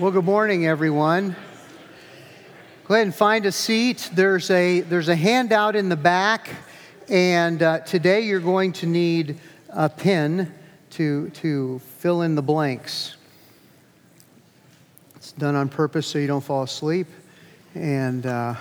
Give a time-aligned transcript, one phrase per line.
[0.00, 1.36] Well, good morning, everyone.
[2.84, 4.08] Go ahead and find a seat.
[4.14, 6.48] There's a, there's a handout in the back,
[7.10, 10.54] and uh, today you're going to need a pen
[10.92, 13.16] to, to fill in the blanks.
[15.16, 17.06] It's done on purpose so you don't fall asleep.
[17.74, 18.54] And, uh,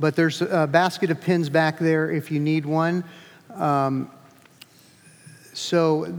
[0.00, 3.04] but there's a basket of pins back there if you need one.
[3.54, 4.10] Um,
[5.52, 6.10] so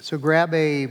[0.00, 0.88] so grab a uh,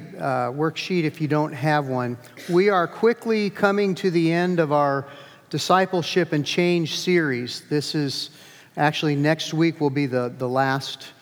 [0.52, 2.16] worksheet if you don't have one.
[2.48, 5.08] We are quickly coming to the end of our
[5.50, 7.62] discipleship and change series.
[7.70, 8.30] This is
[8.78, 11.14] actually next week will be the, the last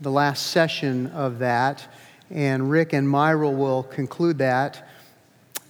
[0.00, 1.86] the last session of that,
[2.28, 4.88] and Rick and Myra will conclude that.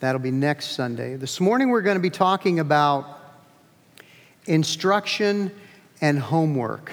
[0.01, 1.17] That'll be next Sunday.
[1.17, 3.21] This morning we're going to be talking about
[4.47, 5.53] instruction
[6.01, 6.93] and homework.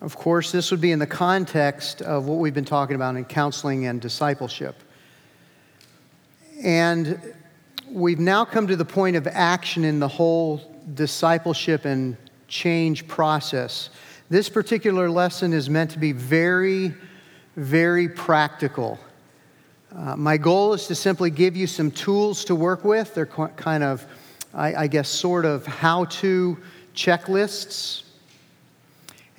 [0.00, 3.26] Of course, this would be in the context of what we've been talking about in
[3.26, 4.74] counseling and discipleship.
[6.62, 7.34] And
[7.90, 10.62] we've now come to the point of action in the whole
[10.94, 12.16] discipleship and
[12.48, 13.90] change process.
[14.30, 16.94] This particular lesson is meant to be very,
[17.56, 18.98] very practical.
[19.94, 23.14] Uh, my goal is to simply give you some tools to work with.
[23.14, 24.06] They're kind of,
[24.54, 26.56] I, I guess, sort of how to
[26.94, 28.04] checklists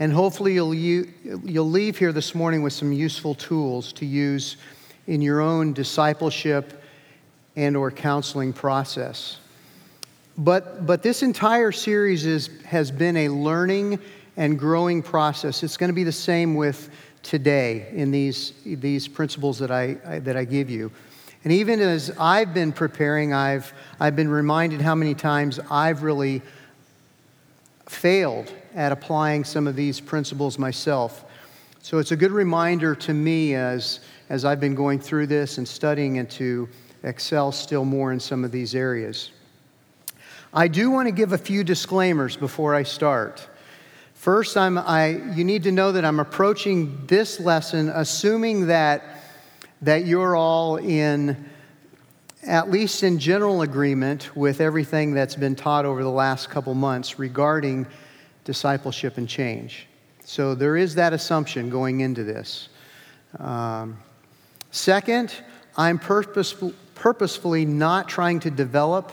[0.01, 4.57] and hopefully, you'll, you'll leave here this morning with some useful tools to use
[5.05, 6.81] in your own discipleship
[7.55, 9.37] and or counseling process.
[10.39, 13.99] But, but this entire series is, has been a learning
[14.37, 15.61] and growing process.
[15.61, 16.89] It's going to be the same with
[17.21, 20.91] today in these, these principles that I, I, that I give you.
[21.43, 26.41] And even as I've been preparing, I've, I've been reminded how many times I've really
[27.87, 31.25] failed at applying some of these principles myself.
[31.81, 35.67] So it's a good reminder to me as, as I've been going through this and
[35.67, 36.69] studying and to
[37.03, 39.31] excel still more in some of these areas.
[40.53, 43.47] I do want to give a few disclaimers before I start.
[44.13, 49.03] First, I'm, I, you need to know that I'm approaching this lesson assuming that,
[49.81, 51.49] that you're all in,
[52.43, 57.19] at least in general agreement with everything that's been taught over the last couple months
[57.19, 57.85] regarding
[58.43, 59.87] discipleship and change.
[60.25, 62.69] So there is that assumption going into this.
[63.37, 63.99] Um,
[64.71, 65.33] second,
[65.77, 69.11] I'm purposeful, purposefully not trying to develop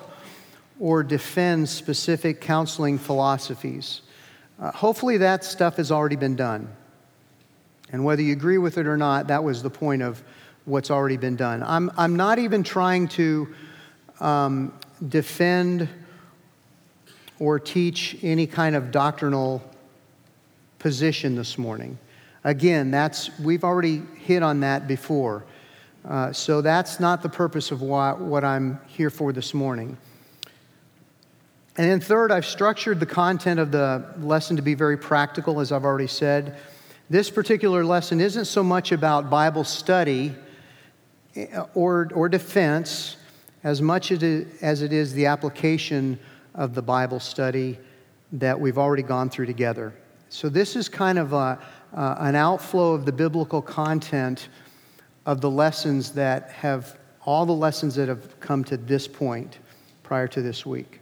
[0.81, 4.03] or defend specific counseling philosophies.
[4.61, 6.69] Uh, hopefully, that stuff has already been done.
[7.93, 10.23] And whether you agree with it or not, that was the point of
[10.69, 11.63] what's already been done.
[11.63, 13.49] I'm, I'm not even trying to
[14.21, 14.73] um,
[15.09, 15.89] defend
[17.39, 19.63] or teach any kind of doctrinal
[20.79, 21.99] position this morning.
[22.45, 25.45] Again, that's we've already hit on that before.
[26.07, 29.97] Uh, so that's not the purpose of what, what I'm here for this morning.
[31.77, 35.71] And then, third, I've structured the content of the lesson to be very practical, as
[35.71, 36.57] I've already said.
[37.09, 40.35] This particular lesson isn't so much about Bible study
[41.75, 43.17] or, or defense
[43.65, 46.19] as much as it is the application
[46.55, 47.79] of the Bible study
[48.33, 49.95] that we've already gone through together.
[50.29, 51.59] So, this is kind of a,
[51.95, 54.49] uh, an outflow of the biblical content
[55.25, 59.59] of the lessons that have, all the lessons that have come to this point
[60.03, 61.01] prior to this week.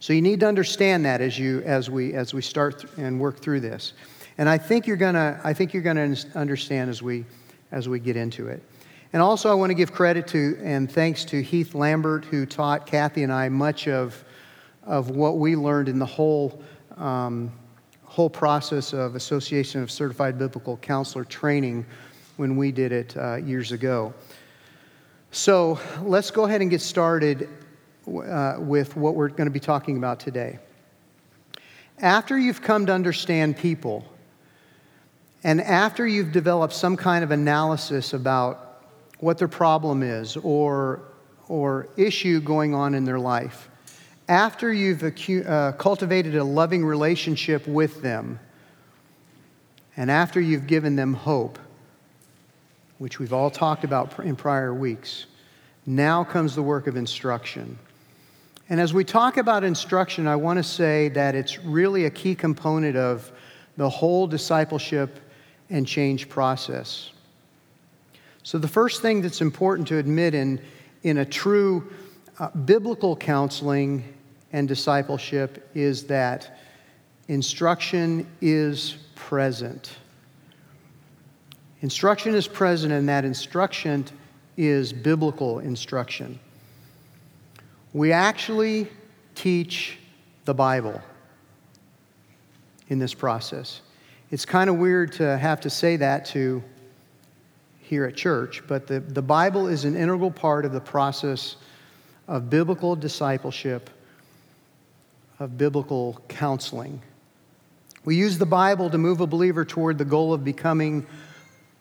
[0.00, 3.40] So, you need to understand that as, you, as, we, as we start and work
[3.40, 3.94] through this.
[4.36, 7.24] And I think you're going to, I think you're going to understand as we,
[7.72, 8.62] as we get into it.
[9.14, 12.84] And also, I want to give credit to and thanks to Heath Lambert, who taught
[12.84, 14.24] Kathy and I much of,
[14.82, 16.60] of what we learned in the whole,
[16.96, 17.52] um,
[18.02, 21.86] whole process of Association of Certified Biblical Counselor training
[22.38, 24.12] when we did it uh, years ago.
[25.30, 27.48] So let's go ahead and get started
[28.08, 30.58] uh, with what we're going to be talking about today.
[32.00, 34.04] After you've come to understand people,
[35.44, 38.72] and after you've developed some kind of analysis about
[39.24, 41.00] what their problem is or,
[41.48, 43.70] or issue going on in their life,
[44.28, 48.38] after you've acu- uh, cultivated a loving relationship with them,
[49.96, 51.58] and after you've given them hope,
[52.98, 55.24] which we've all talked about in prior weeks,
[55.86, 57.78] now comes the work of instruction.
[58.68, 62.34] And as we talk about instruction, I want to say that it's really a key
[62.34, 63.32] component of
[63.78, 65.18] the whole discipleship
[65.70, 67.13] and change process.
[68.44, 70.60] So, the first thing that's important to admit in,
[71.02, 71.90] in a true
[72.38, 74.04] uh, biblical counseling
[74.52, 76.58] and discipleship is that
[77.28, 79.96] instruction is present.
[81.80, 84.04] Instruction is present, and that instruction
[84.58, 86.38] is biblical instruction.
[87.94, 88.88] We actually
[89.34, 89.96] teach
[90.44, 91.00] the Bible
[92.88, 93.80] in this process.
[94.30, 96.62] It's kind of weird to have to say that to
[97.94, 101.54] here at church, but the, the Bible is an integral part of the process
[102.26, 103.88] of biblical discipleship,
[105.38, 107.00] of biblical counseling.
[108.04, 111.06] We use the Bible to move a believer toward the goal of becoming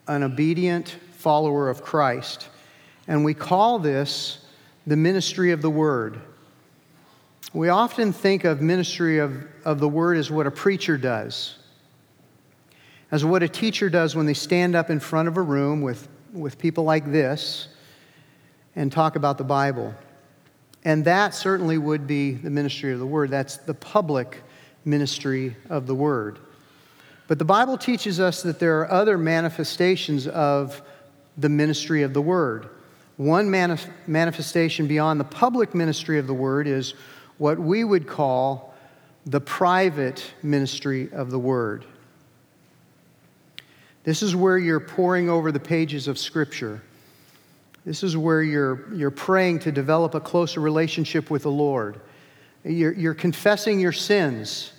[0.07, 2.48] an obedient follower of Christ.
[3.07, 4.38] And we call this
[4.86, 6.21] the ministry of the Word.
[7.54, 11.57] We often think of ministry of, of the Word as what a preacher does,
[13.13, 16.07] as what a teacher does when they stand up in front of a room with,
[16.33, 17.68] with people like this
[18.75, 19.94] and talk about the Bible.
[20.83, 23.30] And that certainly would be the ministry of the Word.
[23.30, 24.42] That's the public
[24.83, 26.39] ministry of the Word.
[27.27, 30.81] But the Bible teaches us that there are other manifestations of
[31.38, 32.68] the ministry of the Word.
[33.18, 36.95] One manif- manifestation beyond the public ministry of the Word is
[37.38, 38.74] what we would call
[39.27, 41.86] the private ministry of the Word.
[44.03, 46.81] This is where you're poring over the pages of Scripture.
[47.85, 52.00] This is where you're, you're praying to develop a closer relationship with the Lord.
[52.63, 54.71] You're, you're confessing your sins.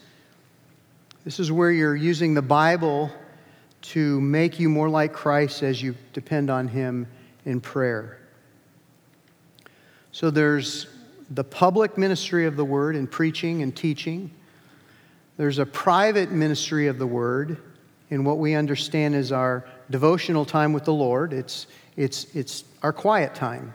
[1.24, 3.10] This is where you're using the Bible
[3.82, 7.06] to make you more like Christ as you depend on Him
[7.44, 8.18] in prayer.
[10.12, 10.86] So there's
[11.30, 14.30] the public ministry of the word in preaching and teaching.
[15.36, 17.58] There's a private ministry of the word
[18.10, 21.32] in what we understand as our devotional time with the Lord.
[21.32, 21.66] It's,
[21.96, 23.74] it's, it's our quiet time.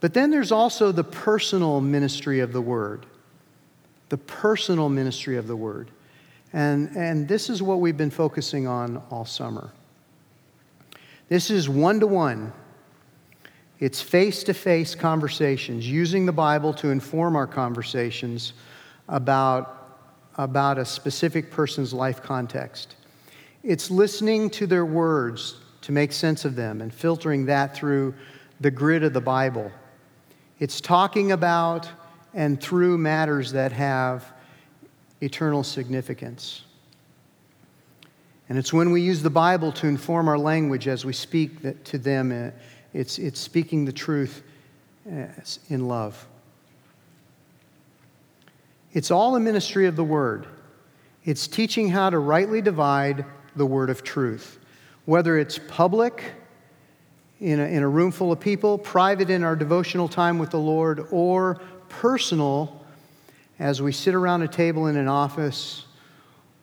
[0.00, 3.06] But then there's also the personal ministry of the word.
[4.10, 5.90] The personal ministry of the word.
[6.52, 9.72] And, and this is what we've been focusing on all summer.
[11.28, 12.52] This is one to one
[13.80, 18.52] it's face to face conversations, using the Bible to inform our conversations
[19.08, 19.83] about,
[20.36, 22.96] about a specific person's life context.
[23.62, 28.14] It's listening to their words to make sense of them and filtering that through
[28.60, 29.70] the grid of the Bible.
[30.58, 31.88] It's talking about
[32.32, 34.32] and through matters that have
[35.20, 36.62] eternal significance.
[38.48, 41.98] And it's when we use the Bible to inform our language as we speak to
[41.98, 42.52] them
[42.94, 44.42] it's, it's speaking the truth
[45.10, 45.26] uh,
[45.68, 46.26] in love.
[48.94, 50.46] It's all a ministry of the word.
[51.24, 53.26] It's teaching how to rightly divide
[53.56, 54.58] the word of truth.
[55.04, 56.22] Whether it's public
[57.40, 60.58] in a, in a room full of people, private in our devotional time with the
[60.58, 62.84] Lord, or personal
[63.58, 65.84] as we sit around a table in an office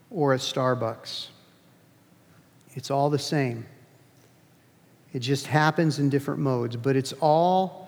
[0.10, 1.28] or at Starbucks.
[2.74, 3.66] It's all the same.
[5.14, 7.81] It just happens in different modes, but it's all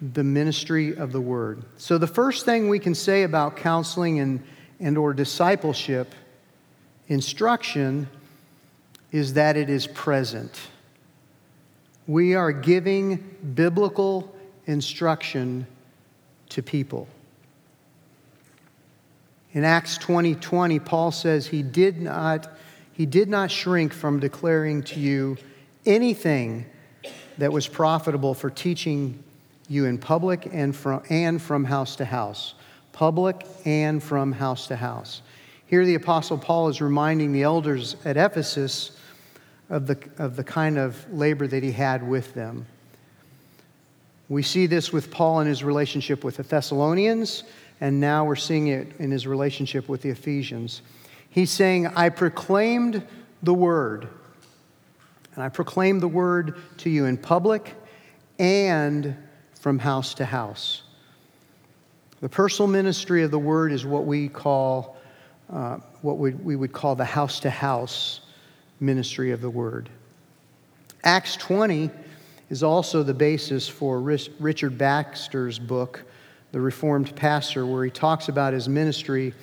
[0.00, 1.64] the ministry of the word.
[1.76, 4.42] So the first thing we can say about counseling and,
[4.78, 6.14] and or discipleship
[7.08, 8.08] instruction
[9.10, 10.60] is that it is present.
[12.06, 14.34] We are giving biblical
[14.66, 15.66] instruction
[16.50, 17.08] to people.
[19.52, 22.48] In Acts 20 20, Paul says he did not,
[22.92, 25.38] he did not shrink from declaring to you
[25.86, 26.66] anything
[27.38, 29.22] that was profitable for teaching
[29.68, 32.54] you in public and from, and from house to house.
[32.92, 35.22] Public and from house to house.
[35.66, 38.98] Here, the Apostle Paul is reminding the elders at Ephesus
[39.70, 42.66] of the, of the kind of labor that he had with them.
[44.28, 47.44] We see this with Paul in his relationship with the Thessalonians,
[47.80, 50.82] and now we're seeing it in his relationship with the Ephesians.
[51.30, 53.06] He's saying, I proclaimed
[53.42, 54.08] the word
[55.38, 57.72] and I proclaimed the word to you in public
[58.40, 59.16] and
[59.58, 60.82] from house to house.
[62.20, 64.96] The personal ministry of the word is what we call,
[65.52, 68.20] uh, what we, we would call the house to house
[68.80, 69.88] ministry of the word.
[71.04, 71.90] Acts 20
[72.50, 76.04] is also the basis for Richard Baxter's book,
[76.52, 79.34] The Reformed Pastor, where he talks about his ministry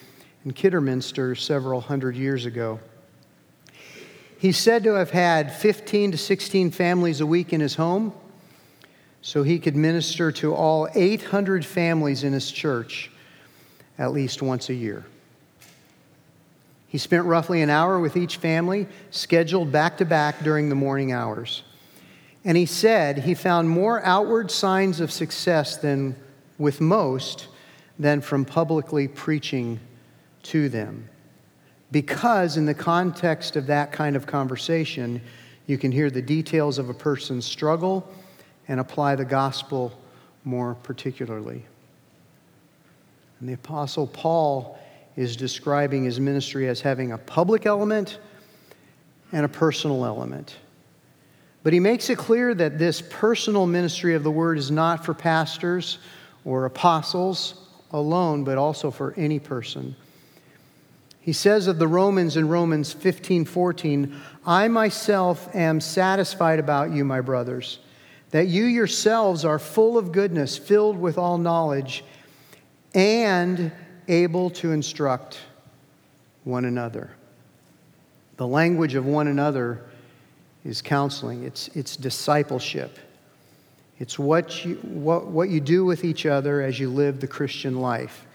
[0.43, 2.79] in Kidderminster several hundred years ago.
[4.38, 8.13] He's said to have had 15 to 16 families a week in his home,
[9.25, 13.10] so he could minister to all 800 families in his church
[13.98, 15.03] at least once a year.
[16.88, 21.12] He spent roughly an hour with each family, scheduled back to back during the morning
[21.12, 21.63] hours.
[22.44, 26.15] And he said he found more outward signs of success than
[26.60, 27.48] with most
[27.98, 29.79] than from publicly preaching
[30.44, 31.10] to them.
[31.91, 35.20] because, in the context of that kind of conversation,
[35.65, 38.08] you can hear the details of a person's struggle
[38.67, 39.98] and apply the gospel
[40.43, 41.65] more particularly.
[43.39, 44.79] And the Apostle Paul
[45.15, 48.19] is describing his ministry as having a public element
[49.31, 50.55] and a personal element.
[51.63, 55.13] But he makes it clear that this personal ministry of the word is not for
[55.13, 55.98] pastors
[56.43, 57.55] or apostles
[57.91, 59.95] alone, but also for any person.
[61.19, 67.03] He says of the Romans in Romans 15 14, I myself am satisfied about you,
[67.03, 67.79] my brothers,
[68.36, 72.04] that you yourselves are full of goodness, filled with all knowledge,
[72.94, 73.72] and
[74.10, 75.39] able to instruct
[76.44, 77.15] one another.
[78.36, 79.86] The language of one another
[80.65, 83.00] is counseling, it's, it's discipleship.
[84.00, 87.80] It's what you, what, what you do with each other as you live the Christian
[87.80, 88.25] life.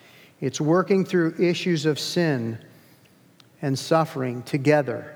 [0.40, 2.58] It's working through issues of sin
[3.60, 5.14] and suffering together.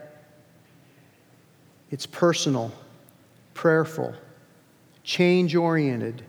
[1.91, 2.71] It's personal,
[3.55, 4.15] prayerful,
[5.05, 6.25] change oriented,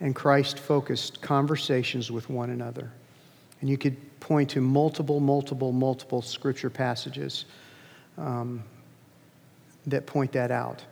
[0.00, 2.90] and Christ focused conversations with one another.
[3.60, 7.44] And you could point to multiple, multiple, multiple scripture passages
[8.16, 8.62] um,
[9.86, 10.82] that point that out.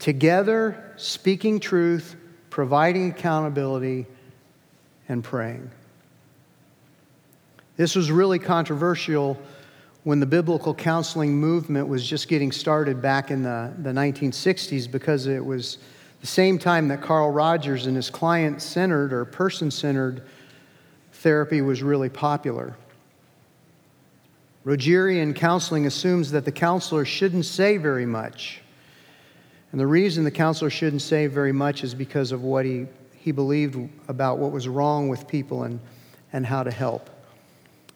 [0.00, 2.16] Together, speaking truth,
[2.50, 4.06] providing accountability,
[5.08, 5.70] and praying.
[7.76, 9.38] This was really controversial
[10.04, 15.26] when the biblical counseling movement was just getting started back in the, the 1960s because
[15.26, 15.78] it was
[16.20, 20.22] the same time that Carl Rogers and his client centered or person centered
[21.12, 22.74] therapy was really popular.
[24.64, 28.60] Rogerian counseling assumes that the counselor shouldn't say very much.
[29.70, 33.32] And the reason the counselor shouldn't say very much is because of what he, he
[33.32, 33.76] believed
[34.08, 35.80] about what was wrong with people and,
[36.32, 37.08] and how to help.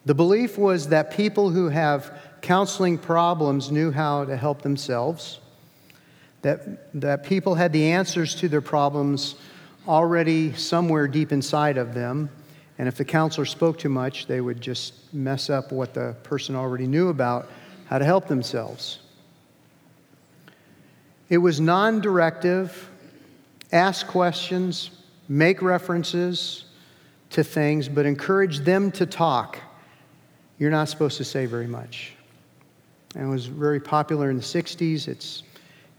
[0.07, 5.41] The belief was that people who have counseling problems knew how to help themselves,
[6.43, 9.35] that, that people had the answers to their problems
[9.85, 12.29] already somewhere deep inside of them,
[12.77, 16.55] and if the counselor spoke too much, they would just mess up what the person
[16.55, 17.51] already knew about
[17.87, 18.99] how to help themselves.
[21.27, 22.89] It was non directive,
[23.73, 24.89] ask questions,
[25.27, 26.63] make references
[27.31, 29.59] to things, but encourage them to talk.
[30.57, 32.13] You're not supposed to say very much.
[33.15, 35.07] And it was very popular in the 60s.
[35.07, 35.43] It's,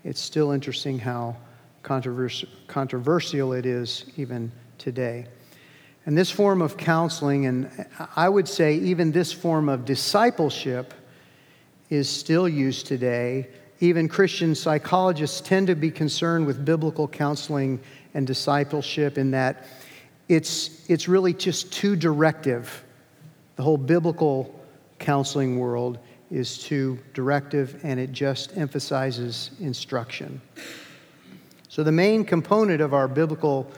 [0.04, 1.36] it's still interesting how
[1.82, 5.26] controversial, controversial it is even today.
[6.06, 7.86] And this form of counseling, and
[8.16, 10.94] I would say even this form of discipleship,
[11.90, 13.48] is still used today.
[13.80, 17.80] Even Christian psychologists tend to be concerned with biblical counseling
[18.14, 19.66] and discipleship in that
[20.28, 22.84] it's, it's really just too directive.
[23.58, 24.54] The whole biblical
[25.00, 25.98] counseling world
[26.30, 30.40] is too directive and it just emphasizes instruction.
[31.68, 33.68] So, the main component of our biblical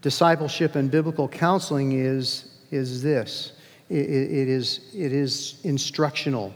[0.00, 3.52] discipleship and biblical counseling is, is this
[3.90, 6.54] it, it, is, it is instructional.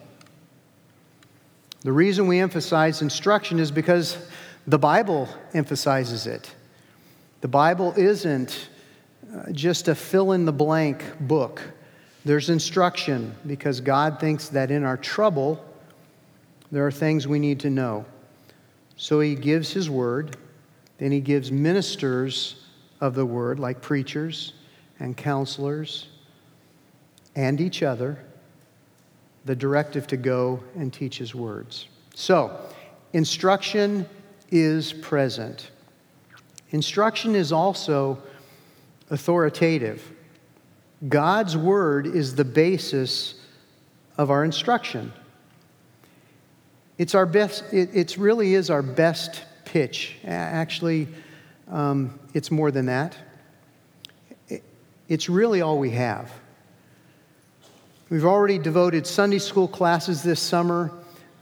[1.82, 4.16] The reason we emphasize instruction is because
[4.66, 6.54] the Bible emphasizes it.
[7.42, 8.70] The Bible isn't
[9.30, 11.60] uh, just a fill in the blank book.
[12.26, 15.64] There's instruction because God thinks that in our trouble,
[16.73, 18.04] there are things we need to know.
[18.97, 20.37] So He gives His word,
[20.99, 22.64] then He gives ministers
[23.00, 24.54] of the word, like preachers
[24.99, 26.09] and counselors
[27.37, 28.18] and each other,
[29.45, 31.87] the directive to go and teach his words.
[32.16, 32.59] So,
[33.12, 34.04] instruction
[34.50, 35.71] is present.
[36.71, 38.21] Instruction is also
[39.11, 40.11] authoritative.
[41.07, 43.35] God's word is the basis
[44.17, 45.12] of our instruction.
[46.99, 50.17] It's our best, it, it really is our best pitch.
[50.25, 51.09] Actually,
[51.71, 53.17] um, it's more than that.
[55.09, 56.33] It's really all we have.
[58.09, 60.91] We've already devoted Sunday school classes this summer,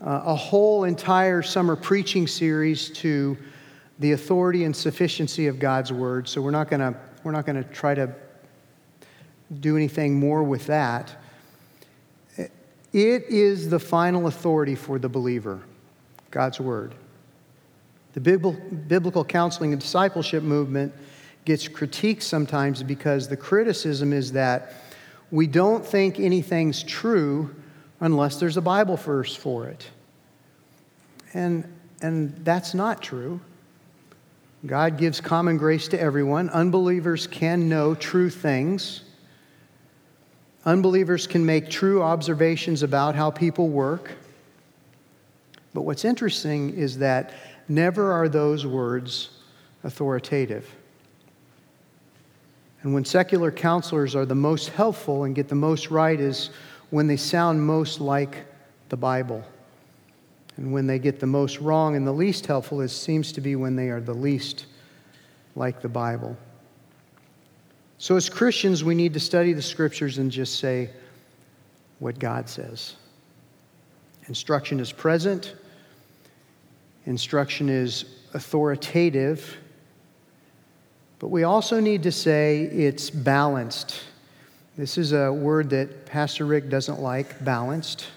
[0.01, 3.37] uh, a whole entire summer preaching series to
[3.99, 6.27] the authority and sufficiency of God's word.
[6.27, 8.13] So we're not going to we're not going to try to
[9.59, 11.15] do anything more with that.
[12.37, 15.61] It is the final authority for the believer,
[16.31, 16.95] God's word.
[18.13, 20.93] The biblical counseling and discipleship movement
[21.43, 24.73] gets critiqued sometimes because the criticism is that
[25.31, 27.53] we don't think anything's true
[27.99, 29.89] unless there's a Bible verse for it.
[31.33, 31.65] And,
[32.01, 33.41] and that's not true.
[34.65, 36.49] God gives common grace to everyone.
[36.49, 39.01] Unbelievers can know true things.
[40.65, 44.11] Unbelievers can make true observations about how people work.
[45.73, 47.33] But what's interesting is that
[47.67, 49.29] never are those words
[49.83, 50.73] authoritative.
[52.81, 56.49] And when secular counselors are the most helpful and get the most right is
[56.89, 58.45] when they sound most like
[58.89, 59.43] the Bible.
[60.57, 63.55] And when they get the most wrong and the least helpful, it seems to be
[63.55, 64.65] when they are the least
[65.55, 66.37] like the Bible.
[67.97, 70.89] So, as Christians, we need to study the scriptures and just say
[71.99, 72.95] what God says.
[74.27, 75.55] Instruction is present,
[77.05, 79.57] instruction is authoritative,
[81.19, 84.01] but we also need to say it's balanced.
[84.77, 88.07] This is a word that Pastor Rick doesn't like balanced.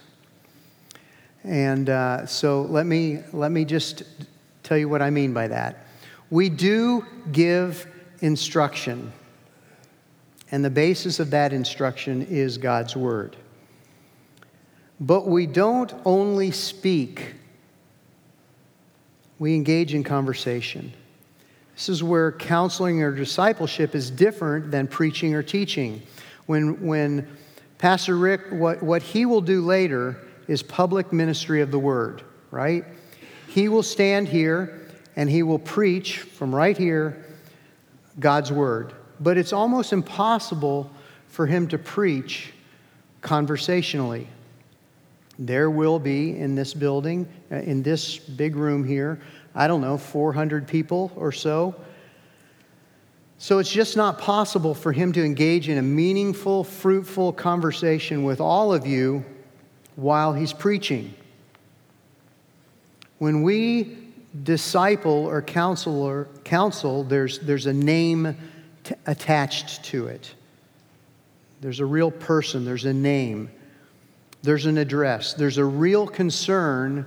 [1.45, 4.03] And uh, so let me, let me just
[4.65, 5.87] tell you what I mean by that.
[6.31, 7.87] We do give
[8.21, 9.13] instruction,
[10.51, 13.37] and the basis of that instruction is God's Word.
[15.01, 17.35] But we don't only speak,
[19.39, 20.93] we engage in conversation.
[21.75, 26.03] This is where counseling or discipleship is different than preaching or teaching.
[26.47, 27.29] When, when
[27.79, 32.85] Pastor Rick, what, what he will do later is public ministry of the word, right?
[33.47, 37.25] He will stand here and he will preach from right here
[38.19, 38.93] God's word.
[39.21, 40.91] But it's almost impossible
[41.29, 42.53] for him to preach
[43.21, 44.29] conversationally.
[45.39, 49.21] There will be in this building, uh, in this big room here,
[49.55, 51.75] I don't know, 400 people or so.
[53.39, 58.41] So it's just not possible for him to engage in a meaningful, fruitful conversation with
[58.41, 59.25] all of you
[59.95, 61.15] while he's preaching.
[63.19, 63.97] When we
[64.43, 68.37] disciple or counsel, or counsel there's, there's a name
[68.89, 70.35] t- attached to it.
[71.61, 73.51] There's a real person, there's a name,
[74.43, 77.07] there's an address, there's a real concern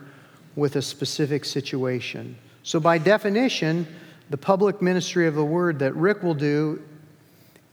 [0.56, 2.36] with a specific situation.
[2.64, 3.88] So, by definition,
[4.30, 6.82] the public ministry of the word that Rick will do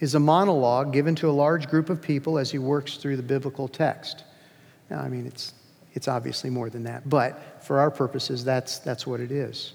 [0.00, 3.22] is a monologue given to a large group of people as he works through the
[3.22, 4.24] biblical text.
[4.88, 5.52] Now, I mean, it's,
[5.94, 9.72] it's obviously more than that, but for our purposes, that's, that's what it is.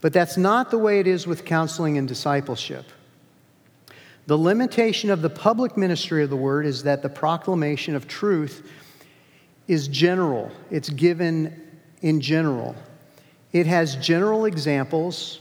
[0.00, 2.84] But that's not the way it is with counseling and discipleship.
[4.26, 8.70] The limitation of the public ministry of the word is that the proclamation of truth
[9.68, 12.74] is general, it's given in general.
[13.52, 15.40] It has general examples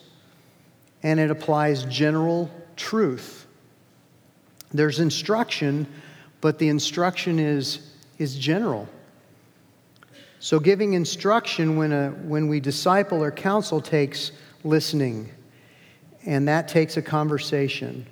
[1.04, 3.46] and it applies general truth.
[4.72, 5.88] There's instruction,
[6.42, 8.88] but the instruction is is general.
[10.40, 14.32] So, giving instruction when, a, when we disciple or counsel takes
[14.64, 15.32] listening,
[16.26, 18.06] and that takes a conversation.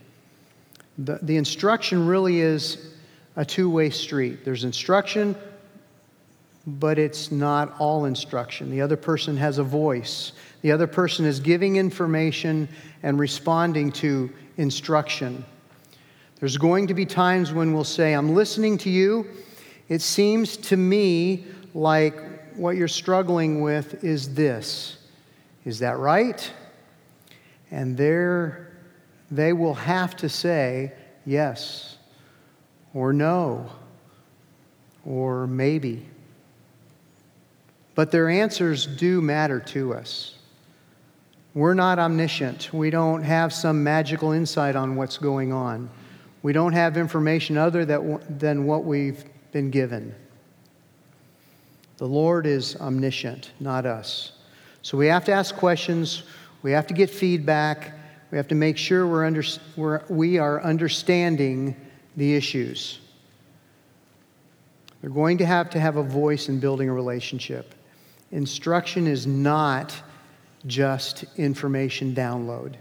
[0.97, 2.93] The, the instruction really is
[3.35, 4.45] a two way street.
[4.45, 5.35] There's instruction,
[6.65, 8.69] but it's not all instruction.
[8.69, 12.69] The other person has a voice, the other person is giving information
[13.01, 15.43] and responding to instruction.
[16.39, 19.27] There's going to be times when we'll say, I'm listening to you
[19.89, 22.15] it seems to me like
[22.55, 24.97] what you're struggling with is this.
[25.65, 26.51] Is that right?
[27.71, 28.62] And there
[29.31, 30.93] they will have to say
[31.25, 31.97] yes
[32.93, 33.69] or no
[35.05, 36.05] or maybe.
[37.95, 40.35] But their answers do matter to us.
[41.53, 42.73] We're not omniscient.
[42.73, 45.89] We don't have some magical insight on what's going on.
[46.41, 50.15] We don't have information other than what we've been given.
[51.97, 54.31] The Lord is omniscient, not us.
[54.81, 56.23] So we have to ask questions,
[56.63, 57.93] we have to get feedback,
[58.33, 59.43] we have to make sure we're under,
[59.75, 61.75] we're, we are understanding
[62.17, 62.97] the issues.
[64.99, 67.75] They're going to have to have a voice in building a relationship.
[68.31, 69.93] Instruction is not
[70.65, 72.73] just information download.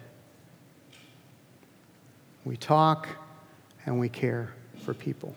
[2.46, 3.06] We talk
[3.84, 5.36] and we care for people.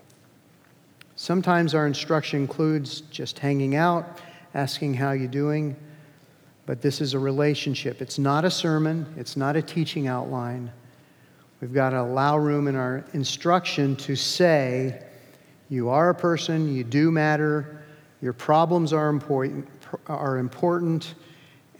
[1.17, 4.21] Sometimes our instruction includes just hanging out,
[4.53, 5.75] asking how you're doing,
[6.65, 8.01] but this is a relationship.
[8.01, 10.71] It's not a sermon, it's not a teaching outline.
[11.61, 15.01] We've got to allow room in our instruction to say,
[15.69, 17.83] you are a person, you do matter,
[18.21, 19.67] your problems are important,
[20.07, 21.15] are important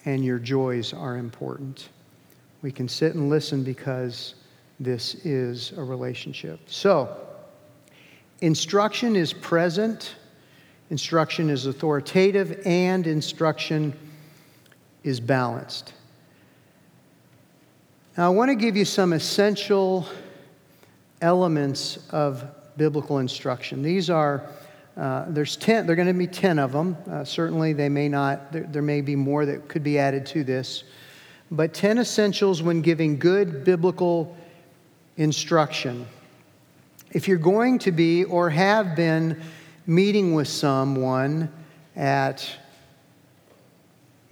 [0.05, 1.89] and your joys are important.
[2.61, 4.35] We can sit and listen because
[4.79, 6.59] this is a relationship.
[6.67, 7.25] So,
[8.41, 10.15] Instruction is present,
[10.89, 13.97] instruction is authoritative, and instruction
[15.05, 15.93] is balanced.
[18.17, 20.07] Now, I want to give you some essential
[21.21, 22.43] elements of
[22.75, 23.83] biblical instruction.
[23.83, 24.49] These are,
[24.97, 26.97] uh, there's 10, there are going to be 10 of them.
[27.07, 30.43] Uh, certainly, they may not, there, there may be more that could be added to
[30.43, 30.85] this.
[31.51, 34.35] But 10 essentials when giving good biblical
[35.17, 36.07] instruction.
[37.11, 39.39] If you're going to be or have been
[39.85, 41.51] meeting with someone
[41.95, 42.49] at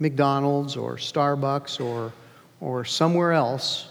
[0.04, 2.12] McDonald's or Starbucks or,
[2.60, 3.88] or somewhere else,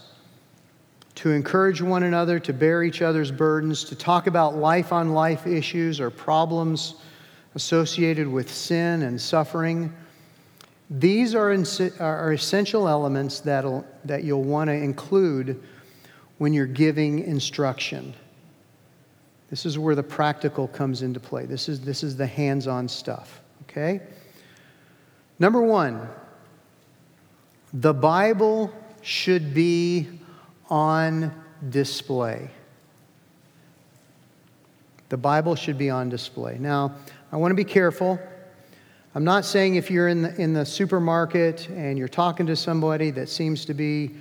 [1.15, 5.47] to encourage one another, to bear each other's burdens, to talk about life on life
[5.47, 6.95] issues or problems
[7.55, 9.91] associated with sin and suffering.
[10.91, 11.51] These are,
[11.99, 15.63] are essential elements that'll, that you'll want to include
[16.37, 18.13] when you're giving instruction.
[19.49, 21.45] This is where the practical comes into play.
[21.47, 24.01] This is, this is the hands on stuff, okay?
[25.39, 26.07] Number one,
[27.73, 30.07] the Bible should be
[30.69, 31.33] on
[31.69, 32.49] display.
[35.09, 36.57] The Bible should be on display.
[36.59, 36.95] Now,
[37.31, 38.19] I want to be careful.
[39.15, 43.11] I'm not saying if you're in the, in the supermarket and you're talking to somebody
[43.11, 44.11] that seems to be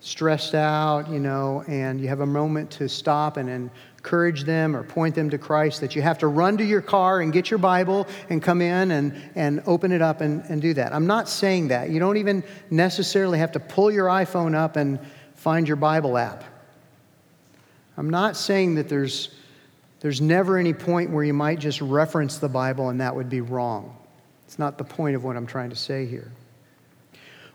[0.00, 4.82] stressed out, you know, and you have a moment to stop and encourage them or
[4.82, 7.58] point them to Christ, that you have to run to your car and get your
[7.58, 10.94] Bible and come in and, and open it up and, and do that.
[10.94, 11.90] I'm not saying that.
[11.90, 15.00] You don't even necessarily have to pull your iPhone up and
[15.34, 16.44] find your Bible app.
[17.96, 19.30] I'm not saying that there's,
[20.00, 23.40] there's never any point where you might just reference the Bible and that would be
[23.40, 23.96] wrong.
[24.46, 26.30] It's not the point of what I'm trying to say here.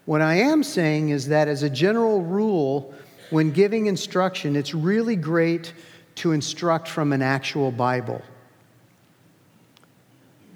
[0.05, 2.93] What I am saying is that, as a general rule,
[3.29, 5.73] when giving instruction, it's really great
[6.15, 8.21] to instruct from an actual Bible.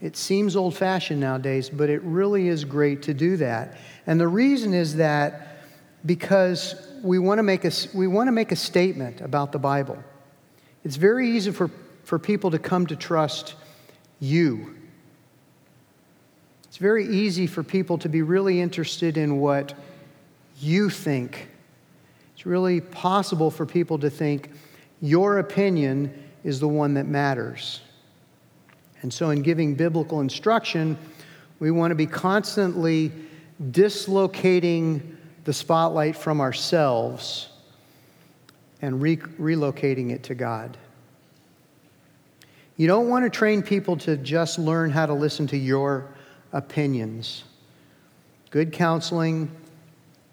[0.02, 3.78] It seems old fashioned nowadays, but it really is great to do that.
[4.06, 5.64] And the reason is that
[6.06, 9.98] because we want to make a, we want to make a statement about the Bible.
[10.84, 11.72] It's very easy for,
[12.04, 13.56] for people to come to trust
[14.20, 14.77] you.
[16.78, 19.74] It's very easy for people to be really interested in what
[20.60, 21.48] you think.
[22.36, 24.52] It's really possible for people to think
[25.02, 26.14] your opinion
[26.44, 27.82] is the one that matters.
[29.02, 31.00] And so, in giving biblical instruction,
[31.58, 33.12] we want to be constantly
[33.72, 37.50] dislocating the spotlight from ourselves
[38.84, 40.78] and re- relocating it to God.
[42.76, 46.14] You don't want to train people to just learn how to listen to your
[46.54, 47.44] opinions.
[48.50, 49.52] Good counseling,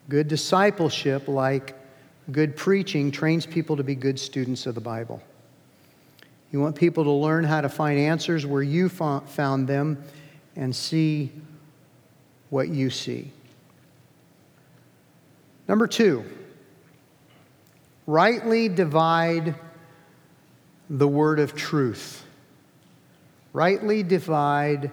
[0.09, 1.77] good discipleship, like
[2.31, 5.23] good preaching, trains people to be good students of the Bible.
[6.53, 10.03] You want people to learn how to find answers where you found them
[10.57, 11.33] and see
[12.51, 13.33] what you see.
[15.67, 16.25] Number two,
[18.07, 19.55] rightly divide
[20.89, 22.25] the word of truth.
[23.53, 24.93] Rightly divide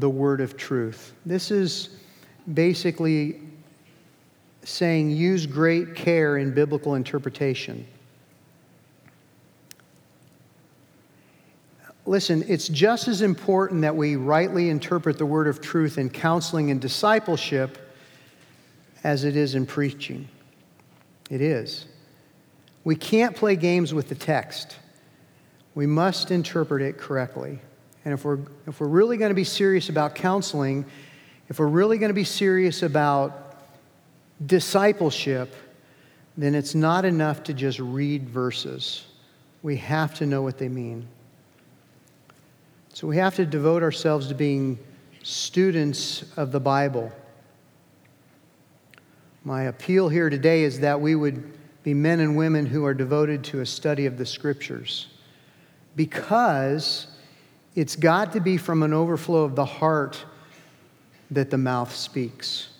[0.00, 1.14] the word of truth.
[1.24, 1.88] This is
[2.52, 3.40] basically
[4.62, 7.86] saying use great care in biblical interpretation.
[12.04, 16.70] Listen, it's just as important that we rightly interpret the word of truth in counseling
[16.70, 17.78] and discipleship
[19.02, 20.28] as it is in preaching.
[21.30, 21.86] It is.
[22.84, 24.76] We can't play games with the text.
[25.74, 27.60] We must interpret it correctly.
[28.06, 30.86] And if we're, if we're really going to be serious about counseling,
[31.50, 33.58] if we're really going to be serious about
[34.46, 35.54] discipleship,
[36.38, 39.04] then it's not enough to just read verses.
[39.62, 41.06] We have to know what they mean.
[42.94, 44.78] So we have to devote ourselves to being
[45.22, 47.12] students of the Bible
[49.46, 53.44] my appeal here today is that we would be men and women who are devoted
[53.44, 55.06] to a study of the scriptures
[55.94, 57.06] because
[57.76, 60.24] it's got to be from an overflow of the heart
[61.30, 62.70] that the mouth speaks.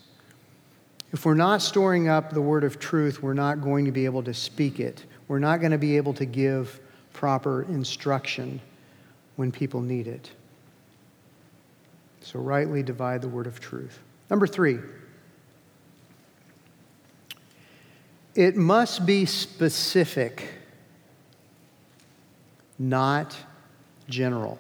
[1.13, 4.25] If we're not storing up the word of truth, we're not going to be able
[4.25, 5.05] to speak it.
[5.29, 6.81] We're not going to be able to give
[7.13, 8.61] proper instruction
[9.37, 10.31] when people need it.
[12.21, 14.01] So, rightly divide the word of truth.
[14.29, 14.79] Number three,
[18.37, 20.47] It must be specific,
[22.79, 23.35] not
[24.11, 24.59] general.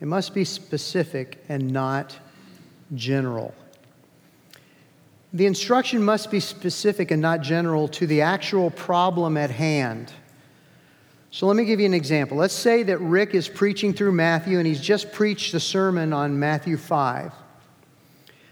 [0.00, 2.16] It must be specific and not
[2.94, 3.54] general.
[5.32, 10.12] The instruction must be specific and not general to the actual problem at hand.
[11.30, 12.38] So let me give you an example.
[12.38, 16.38] Let's say that Rick is preaching through Matthew and he's just preached a sermon on
[16.38, 17.32] Matthew 5.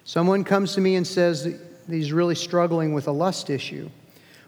[0.04, 3.88] Someone comes to me and says that he's really struggling with a lust issue.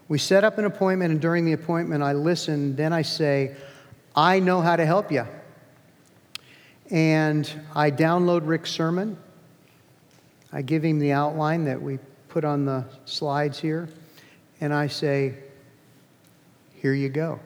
[0.07, 2.75] We set up an appointment, and during the appointment, I listen.
[2.75, 3.55] Then I say,
[4.15, 5.25] I know how to help you.
[6.89, 9.17] And I download Rick's sermon.
[10.51, 11.99] I give him the outline that we
[12.29, 13.89] put on the slides here.
[14.61, 15.35] And I say,
[16.75, 17.39] Here you go.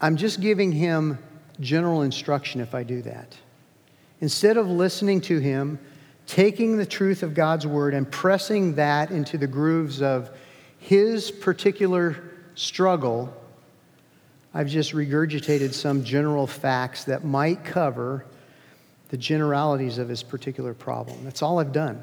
[0.00, 1.18] I'm just giving him
[1.60, 3.36] general instruction if I do that.
[4.20, 5.78] Instead of listening to him,
[6.26, 10.30] taking the truth of God's word and pressing that into the grooves of
[10.78, 12.16] his particular
[12.54, 13.34] struggle,
[14.54, 18.24] I've just regurgitated some general facts that might cover
[19.10, 21.24] the generalities of his particular problem.
[21.24, 22.02] That's all I've done.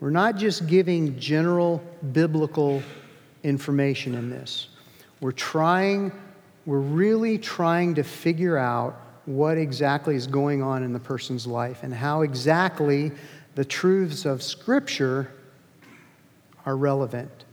[0.00, 2.82] We're not just giving general biblical
[3.42, 4.68] information in this.
[5.20, 6.12] We're trying,
[6.64, 11.82] we're really trying to figure out what exactly is going on in the person's life
[11.82, 13.12] and how exactly
[13.54, 15.30] the truths of Scripture
[16.64, 17.44] are relevant.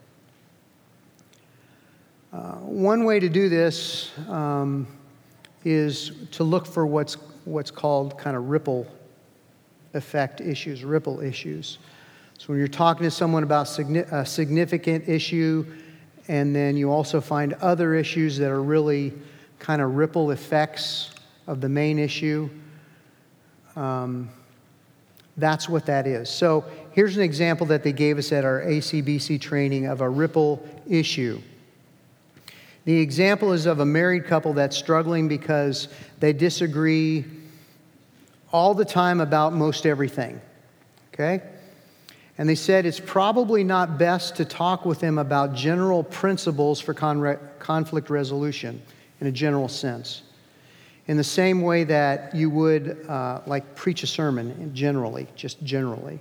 [2.34, 4.86] Uh, one way to do this um,
[5.64, 8.86] is to look for what's, what's called kind of ripple
[9.94, 11.78] effect issues, ripple issues.
[12.38, 15.66] So when you're talking to someone about a significant issue,
[16.28, 19.14] and then you also find other issues that are really
[19.60, 21.12] kind of ripple effects
[21.48, 22.50] of the main issue.
[23.76, 24.30] Um,
[25.38, 26.30] that's what that is.
[26.30, 30.68] So here's an example that they gave us at our ACBC training of a ripple
[30.88, 31.42] issue.
[32.88, 35.90] The example is of a married couple that's struggling because
[36.22, 37.26] they disagree
[38.54, 40.40] all the time about most everything.
[41.14, 41.42] Okay?
[42.38, 46.94] And they said it's probably not best to talk with them about general principles for
[46.94, 48.82] con- conflict resolution
[49.20, 50.22] in a general sense.
[51.08, 56.20] In the same way that you would, uh, like, preach a sermon generally, just generally.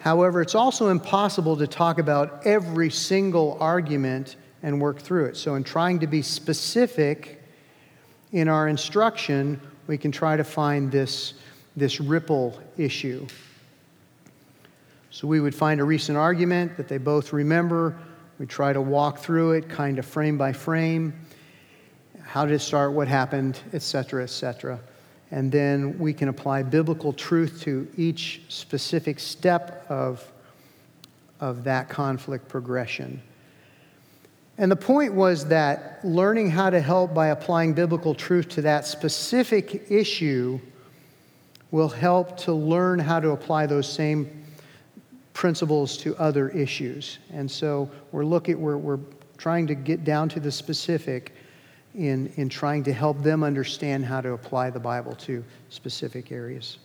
[0.00, 5.36] However, it's also impossible to talk about every single argument and work through it.
[5.36, 7.42] So, in trying to be specific
[8.32, 11.34] in our instruction, we can try to find this,
[11.76, 13.26] this ripple issue
[15.18, 17.96] so we would find a recent argument that they both remember.
[18.38, 21.12] We try to walk through it kind of frame by frame.
[22.22, 22.92] How did it start?
[22.92, 23.58] What happened?
[23.72, 24.78] Etc., etc.
[25.32, 30.30] And then we can apply biblical truth to each specific step of,
[31.40, 33.20] of that conflict progression.
[34.58, 38.86] And the point was that learning how to help by applying biblical truth to that
[38.86, 40.58] specific issue
[41.70, 44.44] will help to learn how to apply those same
[45.32, 47.18] principles to other issues.
[47.32, 48.98] And so we're looking, we're, we're
[49.36, 51.32] trying to get down to the specific
[51.94, 56.78] in, in trying to help them understand how to apply the Bible to specific areas.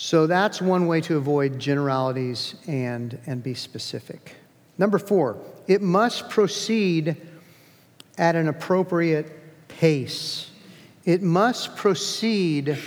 [0.00, 4.36] So that's one way to avoid generalities and, and be specific.
[4.78, 7.16] Number four, it must proceed
[8.16, 10.52] at an appropriate pace.
[11.04, 12.78] It must proceed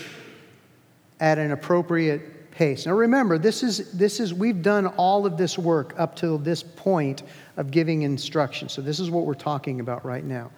[1.19, 2.85] at an appropriate pace.
[2.85, 6.63] Now remember, this is, this is we've done all of this work up to this
[6.63, 7.23] point
[7.57, 8.69] of giving instruction.
[8.69, 10.49] So this is what we're talking about right now.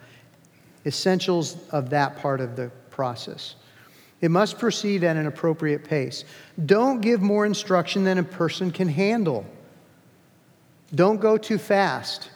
[0.86, 3.56] Essentials of that part of the process.
[4.24, 6.24] It must proceed at an appropriate pace.
[6.64, 9.44] Don't give more instruction than a person can handle.
[10.94, 12.30] Don't go too fast.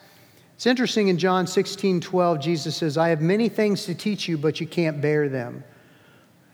[0.54, 4.36] It's interesting in John 16 12, Jesus says, I have many things to teach you,
[4.36, 5.64] but you can't bear them.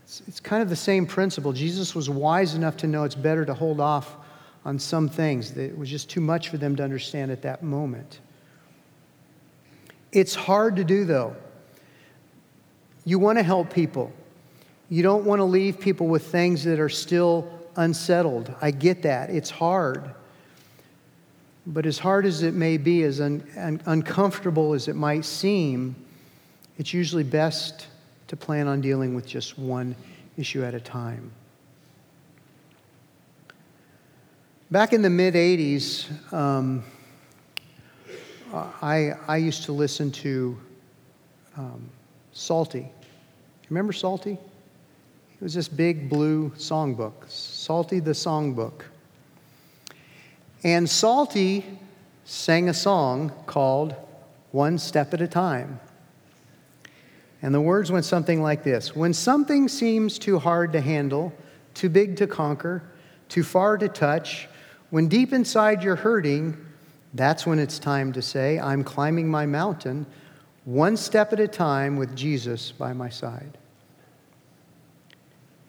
[0.04, 1.52] It's, it's kind of the same principle.
[1.52, 4.14] Jesus was wise enough to know it's better to hold off
[4.64, 7.64] on some things, that it was just too much for them to understand at that
[7.64, 8.20] moment.
[10.12, 11.34] It's hard to do, though.
[13.04, 14.12] You want to help people.
[14.88, 18.54] You don't want to leave people with things that are still unsettled.
[18.60, 19.30] I get that.
[19.30, 20.10] It's hard.
[21.66, 25.96] But as hard as it may be, as un- un- uncomfortable as it might seem,
[26.78, 27.86] it's usually best
[28.28, 29.96] to plan on dealing with just one
[30.36, 31.30] issue at a time.
[34.70, 36.82] Back in the mid 80s, um,
[38.52, 40.58] I, I used to listen to
[41.56, 41.88] um,
[42.32, 42.88] Psalty.
[43.70, 44.38] Remember Psalty?
[45.44, 48.84] It was this big blue songbook, Psalty the Songbook.
[50.62, 51.66] And Psalty
[52.24, 53.94] sang a song called
[54.52, 55.80] One Step at a Time.
[57.42, 61.30] And the words went something like this When something seems too hard to handle,
[61.74, 62.82] too big to conquer,
[63.28, 64.48] too far to touch,
[64.88, 66.56] when deep inside you're hurting,
[67.12, 70.06] that's when it's time to say, I'm climbing my mountain
[70.64, 73.58] one step at a time with Jesus by my side.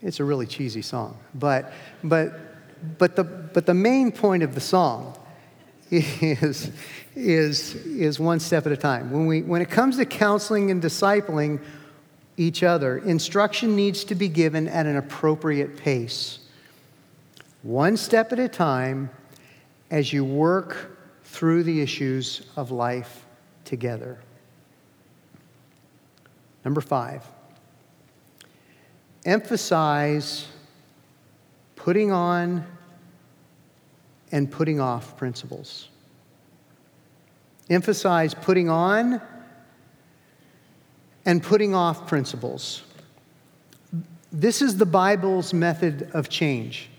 [0.06, 2.40] It's a really cheesy song, but, but,
[3.00, 5.18] but, the, but the main point of the song
[5.90, 6.70] is,
[7.16, 9.10] is, is one step at a time.
[9.10, 11.60] When, we, when it comes to counseling and discipling
[12.38, 16.38] each other, instruction needs to be given at an appropriate pace.
[17.64, 19.10] One step at a time
[19.90, 23.26] as you work through the issues of life
[23.64, 24.20] together.
[26.64, 27.24] Number five,
[29.26, 30.48] emphasize
[31.76, 32.66] putting on
[34.32, 35.90] and putting off principles.
[37.70, 39.20] Emphasize putting on
[41.26, 42.84] and putting off principles.
[44.32, 46.90] This is the Bible's method of change.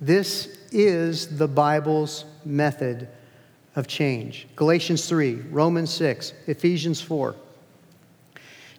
[0.00, 3.08] This is the Bible's method
[3.74, 4.46] of change.
[4.54, 7.34] Galatians 3, Romans 6, Ephesians 4.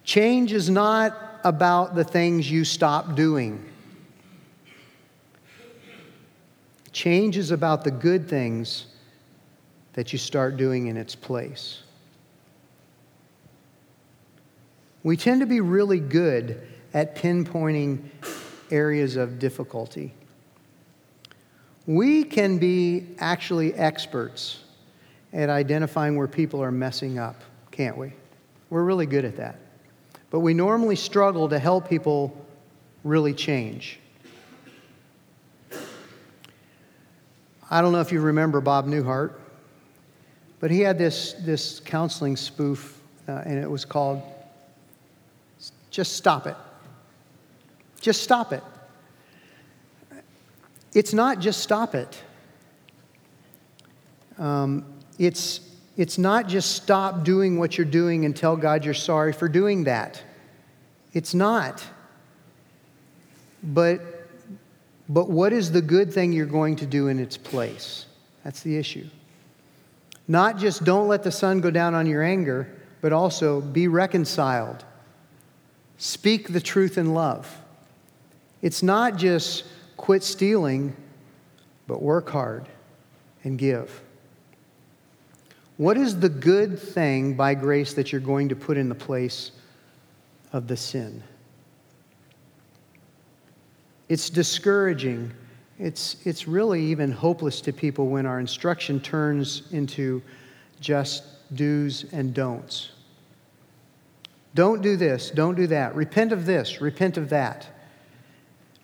[0.04, 3.64] Change is not about the things you stop doing.
[6.92, 8.88] Change is about the good things
[9.94, 11.84] that you start doing in its place.
[15.04, 18.04] We tend to be really good at pinpointing
[18.70, 20.14] areas of difficulty.
[21.86, 24.60] We can be actually experts
[25.32, 28.12] at identifying where people are messing up, can't we?
[28.70, 29.60] We're really good at that.
[30.38, 32.46] But we normally struggle to help people
[33.04, 33.98] really change.
[37.72, 39.34] I don't know if you remember Bob Newhart,
[40.60, 44.22] but he had this, this counseling spoof, uh, and it was called
[45.90, 46.56] Just Stop It.
[48.00, 48.62] Just stop it.
[50.94, 52.24] It's not just stop it.
[54.38, 54.86] Um,
[55.18, 55.62] it's,
[55.98, 59.86] it's not just stop doing what you're doing and tell God you're sorry for doing
[59.86, 60.22] that.
[61.18, 61.84] It's not.
[63.64, 64.02] But
[65.10, 68.06] but what is the good thing you're going to do in its place?
[68.44, 69.08] That's the issue.
[70.28, 74.86] Not just don't let the sun go down on your anger, but also be reconciled.
[75.98, 77.62] Speak the truth in love.
[78.62, 79.64] It's not just
[79.96, 80.96] quit stealing,
[81.88, 82.68] but work hard
[83.44, 84.04] and give.
[85.78, 89.52] What is the good thing by grace that you're going to put in the place
[90.54, 91.24] of the sin?
[94.10, 95.32] It's discouraging.
[95.80, 100.22] It's, it's really even hopeless to people when our instruction turns into
[100.80, 101.24] just
[101.56, 102.90] do's and don'ts.
[104.56, 105.96] Don't do this, don't do that.
[105.96, 107.68] Repent of this, repent of that.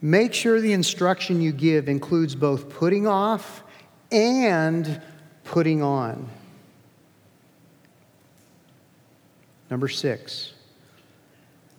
[0.01, 3.63] Make sure the instruction you give includes both putting off
[4.11, 5.01] and
[5.45, 6.29] putting on.
[9.71, 10.52] Number six,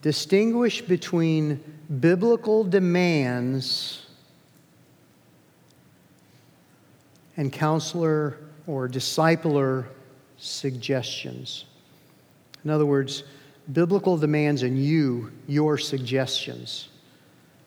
[0.04, 1.58] distinguish between
[1.98, 4.04] biblical demands
[7.38, 8.36] and counselor
[8.66, 9.86] or discipler
[10.36, 11.64] suggestions.
[12.64, 13.24] In other words,
[13.72, 16.90] biblical demands and you, your suggestions.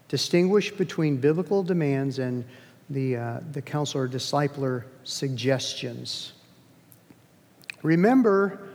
[0.07, 2.45] Distinguish between biblical demands and
[2.91, 6.33] the, uh, the counselor discipler suggestions.
[7.81, 8.66] Remember,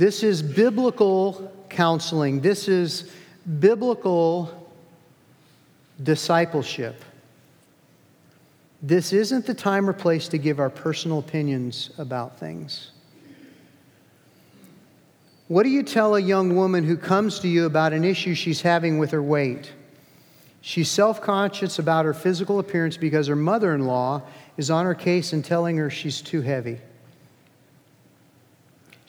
[0.00, 2.40] this is biblical counseling.
[2.40, 3.10] This is
[3.58, 4.72] biblical
[6.02, 7.04] discipleship.
[8.80, 12.92] This isn't the time or place to give our personal opinions about things.
[15.48, 18.62] What do you tell a young woman who comes to you about an issue she's
[18.62, 19.70] having with her weight?
[20.62, 24.22] She's self conscious about her physical appearance because her mother in law
[24.56, 26.78] is on her case and telling her she's too heavy.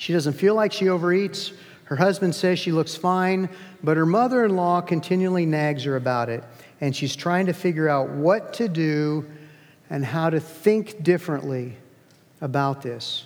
[0.01, 1.51] She doesn't feel like she overeats.
[1.83, 3.47] Her husband says she looks fine,
[3.83, 6.43] but her mother in law continually nags her about it.
[6.81, 9.27] And she's trying to figure out what to do
[9.91, 11.77] and how to think differently
[12.41, 13.25] about this.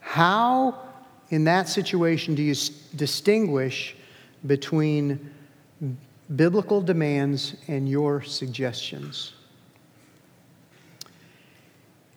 [0.00, 0.76] How,
[1.28, 2.56] in that situation, do you
[2.96, 3.94] distinguish
[4.48, 5.30] between
[6.34, 9.34] biblical demands and your suggestions?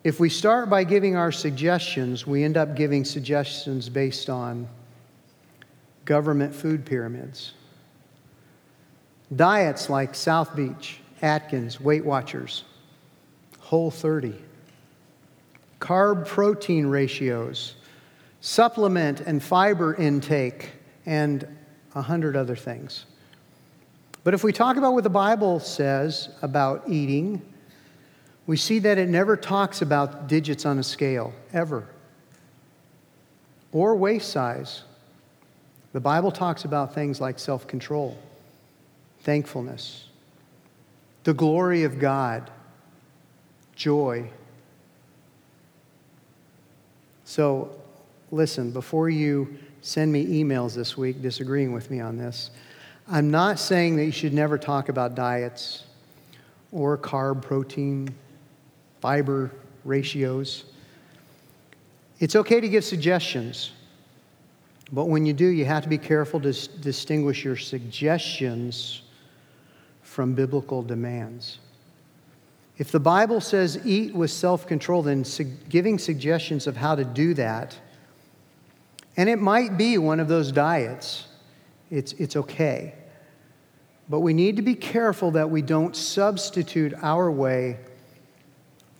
[0.04, 4.68] If we start by giving our suggestions, we end up giving suggestions based on
[6.04, 7.54] government food pyramids.
[9.34, 12.64] Diets like South Beach, Atkins, Weight Watchers,
[13.60, 14.34] Whole 30.
[15.80, 17.76] Carb protein ratios,
[18.42, 20.72] supplement and fiber intake,
[21.06, 21.48] and
[21.94, 23.06] a hundred other things.
[24.22, 27.40] But if we talk about what the Bible says about eating,
[28.46, 31.86] we see that it never talks about digits on a scale, ever,
[33.72, 34.82] or waist size.
[35.92, 38.18] The Bible talks about things like self control,
[39.20, 40.08] thankfulness,
[41.24, 42.50] the glory of God,
[43.74, 44.28] joy,
[47.24, 47.70] So,
[48.30, 52.50] listen, before you send me emails this week disagreeing with me on this,
[53.08, 55.84] I'm not saying that you should never talk about diets
[56.70, 58.14] or carb, protein,
[59.04, 59.50] fiber
[59.84, 60.64] ratios.
[62.20, 63.72] It's okay to give suggestions,
[64.92, 69.02] but when you do, you have to be careful to s- distinguish your suggestions
[70.00, 71.58] from biblical demands.
[72.78, 77.04] If the Bible says eat with self control, then su- giving suggestions of how to
[77.04, 77.76] do that,
[79.18, 81.26] and it might be one of those diets,
[81.90, 82.94] it's, it's okay.
[84.08, 87.76] But we need to be careful that we don't substitute our way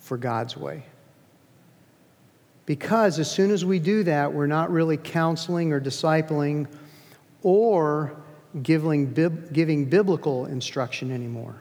[0.05, 0.83] for God's way.
[2.67, 6.67] Because as soon as we do that, we're not really counseling or discipling
[7.43, 8.15] or
[8.63, 9.15] giving,
[9.53, 11.57] giving biblical instruction anymore.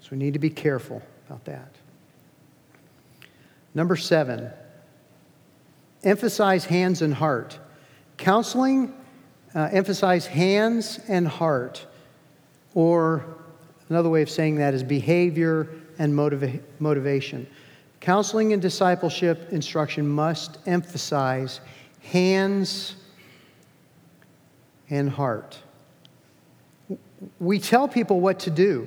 [0.00, 1.70] So we need to be careful about that.
[3.74, 4.50] Number seven,
[6.02, 7.58] emphasize hands and heart.
[8.16, 8.94] Counseling,
[9.54, 11.84] uh, emphasize hands and heart,
[12.74, 13.26] or
[13.90, 15.68] another way of saying that is behavior
[15.98, 17.46] and motiva- motivation.
[18.00, 21.60] Counseling and discipleship instruction must emphasize
[22.02, 22.96] hands
[24.90, 25.58] and heart.
[27.40, 28.86] We tell people what to do.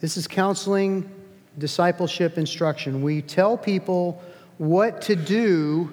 [0.00, 1.08] This is counseling,
[1.58, 3.02] discipleship instruction.
[3.02, 4.20] We tell people
[4.58, 5.90] what to do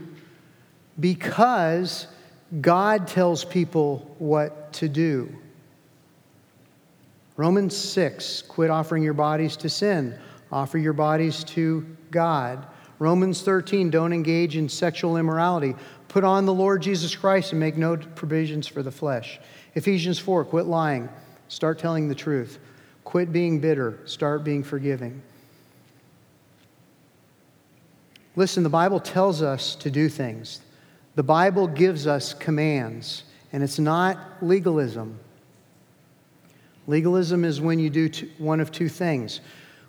[1.00, 2.08] because
[2.62, 5.36] God tells people what to do.
[7.38, 10.18] Romans 6, quit offering your bodies to sin,
[10.52, 12.66] offer your bodies to God.
[12.98, 15.76] Romans 13, don't engage in sexual immorality.
[16.08, 19.40] Put on the Lord Jesus Christ and make no provisions for the flesh.
[19.74, 21.10] Ephesians 4, quit lying,
[21.50, 22.58] start telling the truth.
[23.04, 25.22] Quit being bitter, start being forgiving.
[28.38, 30.62] Listen, the Bible tells us to do things.
[31.16, 35.20] The Bible gives us commands, and it's not legalism.
[36.88, 39.42] Legalism is when you do one of two things.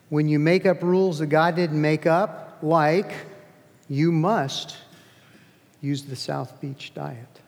[0.09, 3.13] When you make up rules that God didn't make up, like
[3.89, 4.77] you must
[5.81, 7.41] use the South Beach diet.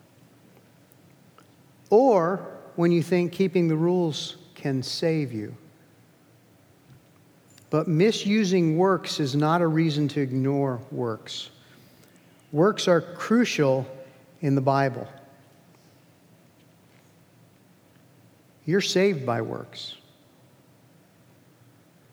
[1.90, 2.46] Or
[2.76, 5.56] when you think keeping the rules can save you.
[7.70, 11.50] But misusing works is not a reason to ignore works.
[12.52, 13.86] Works are crucial
[14.40, 15.06] in the Bible.
[18.68, 19.96] You're saved by works.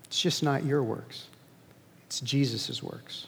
[0.06, 1.28] It's just not your works,
[2.06, 3.28] it's Jesus' works.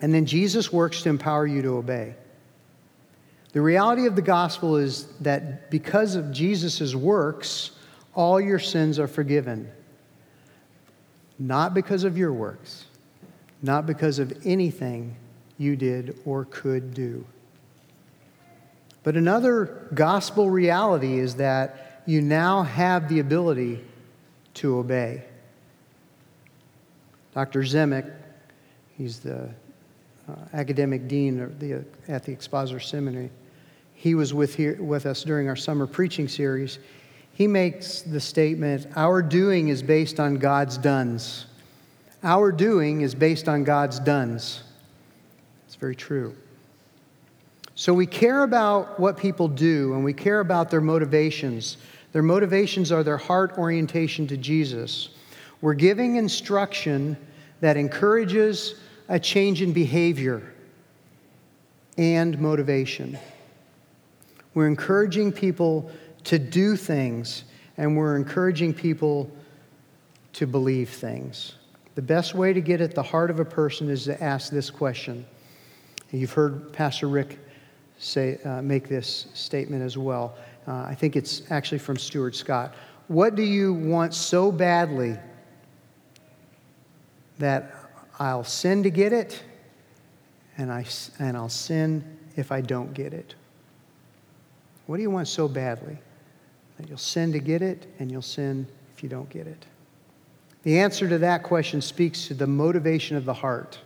[0.00, 2.16] And then Jesus works to empower you to obey.
[3.52, 7.70] The reality of the gospel is that because of Jesus' works,
[8.12, 9.70] all your sins are forgiven.
[11.38, 12.86] Not because of your works,
[13.62, 15.14] not because of anything
[15.56, 17.24] you did or could do.
[19.02, 23.82] But another gospel reality is that you now have the ability
[24.54, 25.24] to obey.
[27.34, 27.60] Dr.
[27.60, 28.10] Zemek,
[28.98, 29.48] he's the
[30.28, 33.30] uh, academic dean the, at the Expositor Seminary,
[33.94, 36.78] he was with, here, with us during our summer preaching series.
[37.34, 41.46] He makes the statement Our doing is based on God's dones.
[42.22, 44.62] Our doing is based on God's dones.
[45.66, 46.36] It's very true.
[47.80, 51.78] So we care about what people do and we care about their motivations.
[52.12, 55.08] Their motivations are their heart orientation to Jesus.
[55.62, 57.16] We're giving instruction
[57.62, 58.74] that encourages
[59.08, 60.52] a change in behavior
[61.96, 63.18] and motivation.
[64.52, 65.90] We're encouraging people
[66.24, 67.44] to do things,
[67.78, 69.30] and we're encouraging people
[70.34, 71.54] to believe things.
[71.94, 74.68] The best way to get at the heart of a person is to ask this
[74.68, 75.24] question.
[76.12, 77.38] You've heard Pastor Rick
[78.00, 80.36] say, uh, make this statement as well.
[80.66, 82.74] Uh, I think it's actually from Stuart Scott.
[83.08, 85.16] What do you want so badly
[87.38, 87.74] that
[88.18, 89.42] I'll sin to get it,
[90.56, 90.86] and, I,
[91.18, 93.34] and I'll sin if I don't get it?
[94.86, 95.98] What do you want so badly?
[96.78, 99.66] That you'll sin to get it, and you'll sin if you don't get it.
[100.62, 103.78] The answer to that question speaks to the motivation of the heart.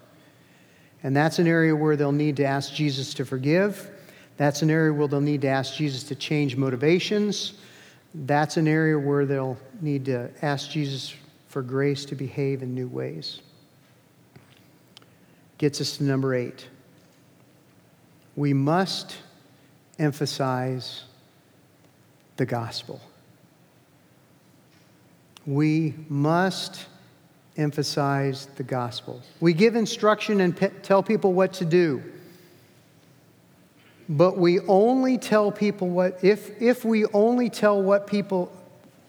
[1.03, 3.91] And that's an area where they'll need to ask Jesus to forgive.
[4.37, 7.55] That's an area where they'll need to ask Jesus to change motivations.
[8.15, 11.15] That's an area where they'll need to ask Jesus
[11.49, 13.41] for grace to behave in new ways.
[15.59, 16.69] Gets us to number eight.
[18.37, 19.17] We must
[19.99, 21.05] emphasize
[22.37, 23.01] the gospel.
[25.47, 26.87] We must
[27.57, 29.23] emphasize the gospel.
[29.41, 32.03] We give instruction and pe- tell people what to do.
[34.09, 38.53] But we only tell people what if if we only tell what people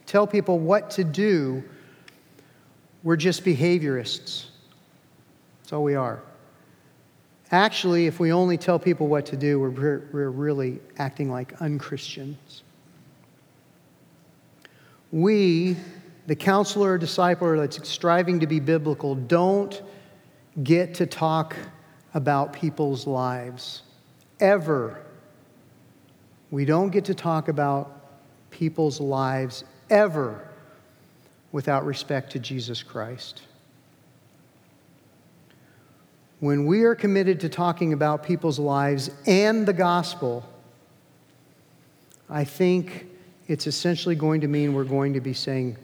[0.05, 1.63] tell people what to do,
[3.03, 4.45] we're just behaviorists.
[5.61, 6.21] That's all we are.
[7.51, 12.63] Actually, if we only tell people what to do, we're, we're really acting like unchristians.
[15.11, 15.77] We,
[16.25, 19.81] the counselor or discipler that's striving to be biblical, don't
[20.63, 21.55] get to talk
[22.13, 23.83] about people's lives.
[24.39, 25.01] Ever.
[26.51, 27.91] We don't get to talk about
[28.51, 30.47] people's lives ever
[31.51, 33.41] without respect to Jesus Christ.
[36.39, 40.47] When we are committed to talking about people's lives and the gospel,
[42.29, 43.07] I think
[43.47, 45.77] it's essentially going to mean we're going to be saying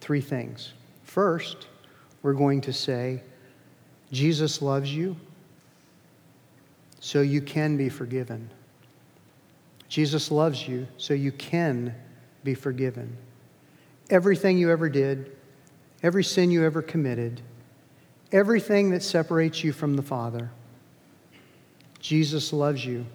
[0.00, 0.72] three things.
[1.02, 1.66] First,
[2.22, 3.22] we're going to say,
[4.12, 5.16] Jesus loves you,
[7.06, 8.50] so you can be forgiven.
[9.88, 11.94] Jesus loves you, so you can
[12.42, 13.16] be forgiven.
[14.10, 15.36] Everything you ever did,
[16.02, 17.42] every sin you ever committed,
[18.32, 20.50] everything that separates you from the Father,
[22.00, 23.06] Jesus loves you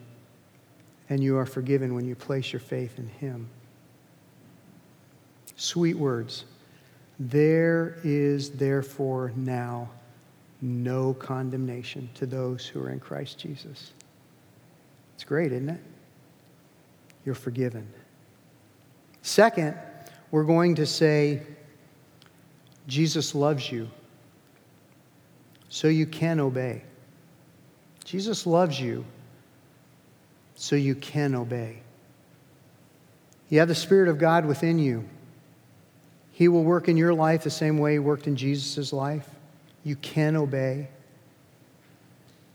[1.09, 3.49] and you are forgiven when you place your faith in Him.
[5.57, 6.45] Sweet words.
[7.19, 9.89] There is therefore now
[10.61, 13.93] no condemnation to those who are in Christ Jesus.
[15.15, 15.81] It's great, isn't it?
[17.25, 17.87] You're forgiven.
[19.21, 19.75] Second,
[20.29, 21.41] we're going to say,
[22.87, 23.87] Jesus loves you,
[25.69, 26.83] so you can obey.
[28.05, 29.05] Jesus loves you,
[30.55, 31.81] so you can obey.
[33.49, 35.07] You have the Spirit of God within you.
[36.31, 39.29] He will work in your life the same way He worked in Jesus' life.
[39.83, 40.89] You can obey.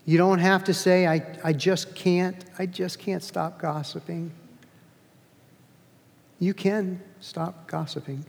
[0.05, 4.31] You don't have to say, I, I just can't, I just can't stop gossiping.
[6.39, 8.25] You can stop gossiping.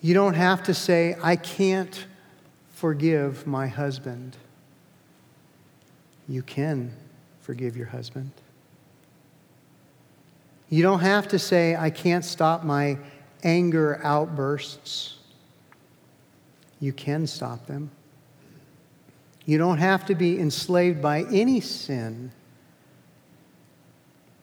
[0.00, 2.06] You don't have to say, I can't
[2.70, 4.36] forgive my husband
[6.28, 6.92] you can
[7.40, 8.32] forgive your husband.
[10.68, 12.98] You don't have to say, I can't stop my
[13.44, 15.15] anger outbursts.
[16.80, 17.90] You can stop them.
[19.44, 22.32] You don't have to be enslaved by any sin.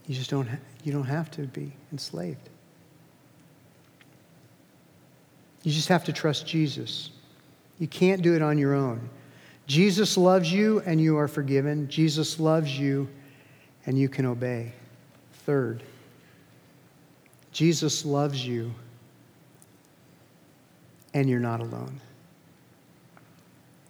[0.07, 2.49] You just don't, ha- you don't have to be enslaved.
[5.63, 7.11] You just have to trust Jesus.
[7.79, 9.09] You can't do it on your own.
[9.67, 11.87] Jesus loves you and you are forgiven.
[11.87, 13.07] Jesus loves you
[13.85, 14.73] and you can obey.
[15.45, 15.83] Third,
[17.51, 18.73] Jesus loves you
[21.13, 21.99] and you're not alone.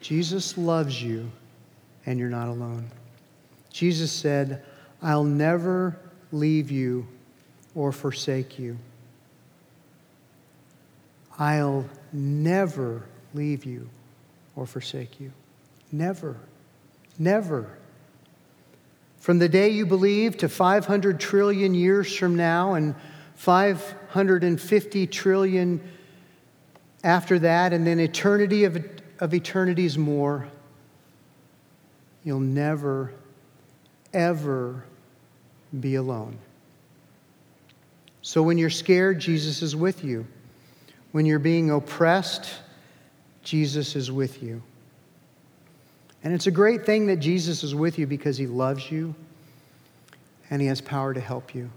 [0.03, 1.31] Jesus loves you
[2.05, 2.91] and you're not alone.
[3.71, 4.61] Jesus said,
[5.01, 5.97] I'll never
[6.33, 7.07] leave you
[7.73, 8.77] or forsake you.
[11.39, 13.89] I'll never leave you
[14.57, 15.31] or forsake you.
[15.89, 16.35] Never.
[17.17, 17.77] Never.
[19.19, 22.93] From the day you believe to 500 trillion years from now and
[23.35, 25.79] 550 trillion
[27.05, 28.77] after that, and then eternity of,
[29.19, 30.47] of eternities more,
[32.23, 33.13] you'll never,
[34.13, 34.85] ever
[35.79, 36.37] be alone.
[38.21, 40.25] So when you're scared, Jesus is with you.
[41.11, 42.49] When you're being oppressed,
[43.43, 44.61] Jesus is with you.
[46.23, 49.13] And it's a great thing that Jesus is with you because he loves you
[50.49, 51.69] and he has power to help you.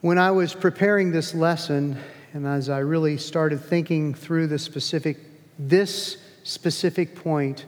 [0.00, 1.98] When I was preparing this lesson,
[2.36, 5.16] and as I really started thinking through the specific,
[5.58, 7.64] this specific point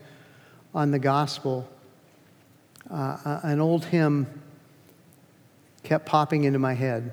[0.74, 1.66] on the gospel,
[2.90, 4.26] uh, an old hymn
[5.84, 7.12] kept popping into my head.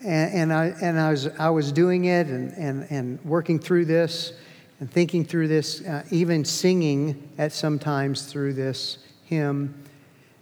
[0.00, 3.86] And, and, I, and I, was, I was doing it and, and, and working through
[3.86, 4.34] this
[4.80, 9.74] and thinking through this, uh, even singing at some times through this hymn.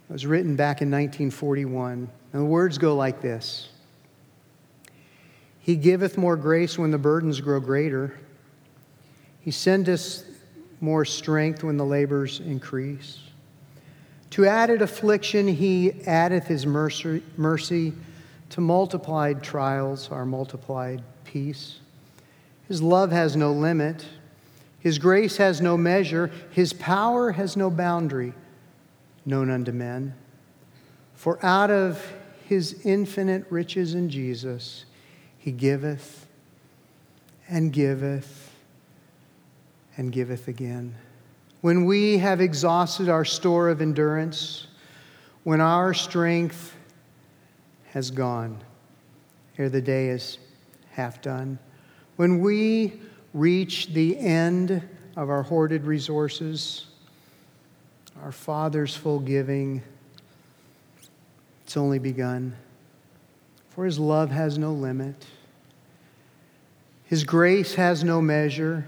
[0.09, 2.09] It was written back in 1941.
[2.33, 3.69] And the words go like this
[5.69, 8.17] He giveth more grace when the burdens grow greater.
[9.39, 10.25] He sendeth
[10.81, 13.19] more strength when the labors increase.
[14.31, 17.93] To added affliction, he addeth his mercy, mercy.
[18.49, 21.77] To multiplied trials are multiplied peace.
[22.67, 24.07] His love has no limit.
[24.79, 28.33] His grace has no measure, His power has no boundary
[29.23, 30.15] known unto men.
[31.13, 32.03] For out of
[32.47, 34.85] His infinite riches in Jesus,
[35.49, 36.27] He giveth
[37.47, 38.53] and giveth
[39.97, 40.93] and giveth again.
[41.61, 44.67] When we have exhausted our store of endurance,
[45.45, 46.75] when our strength
[47.93, 48.59] has gone,
[49.57, 50.37] ere the day is
[50.91, 51.57] half done,
[52.15, 53.01] when we
[53.33, 56.85] reach the end of our hoarded resources,
[58.21, 59.81] our Father's full giving,
[61.63, 62.55] it's only begun.
[63.71, 65.25] For his love has no limit,
[67.09, 68.87] his grace has no measure,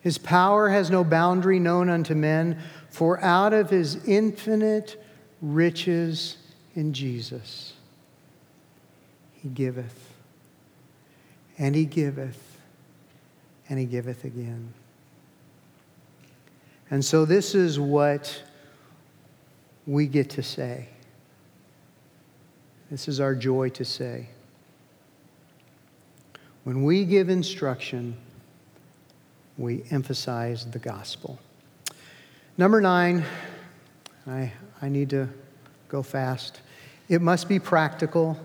[0.00, 2.58] his power has no boundary known unto men.
[2.88, 4.96] For out of his infinite
[5.42, 6.38] riches
[6.74, 7.74] in Jesus,
[9.34, 10.14] he giveth,
[11.58, 12.58] and he giveth,
[13.68, 14.72] and he giveth again.
[16.90, 18.42] And so, this is what
[19.86, 20.88] we get to say.
[22.90, 24.28] This is our joy to say.
[26.64, 28.16] When we give instruction,
[29.58, 31.38] we emphasize the gospel.
[32.56, 33.22] Number nine,
[34.26, 34.50] I,
[34.80, 35.28] I need to
[35.88, 36.62] go fast.
[37.10, 38.38] It must be practical.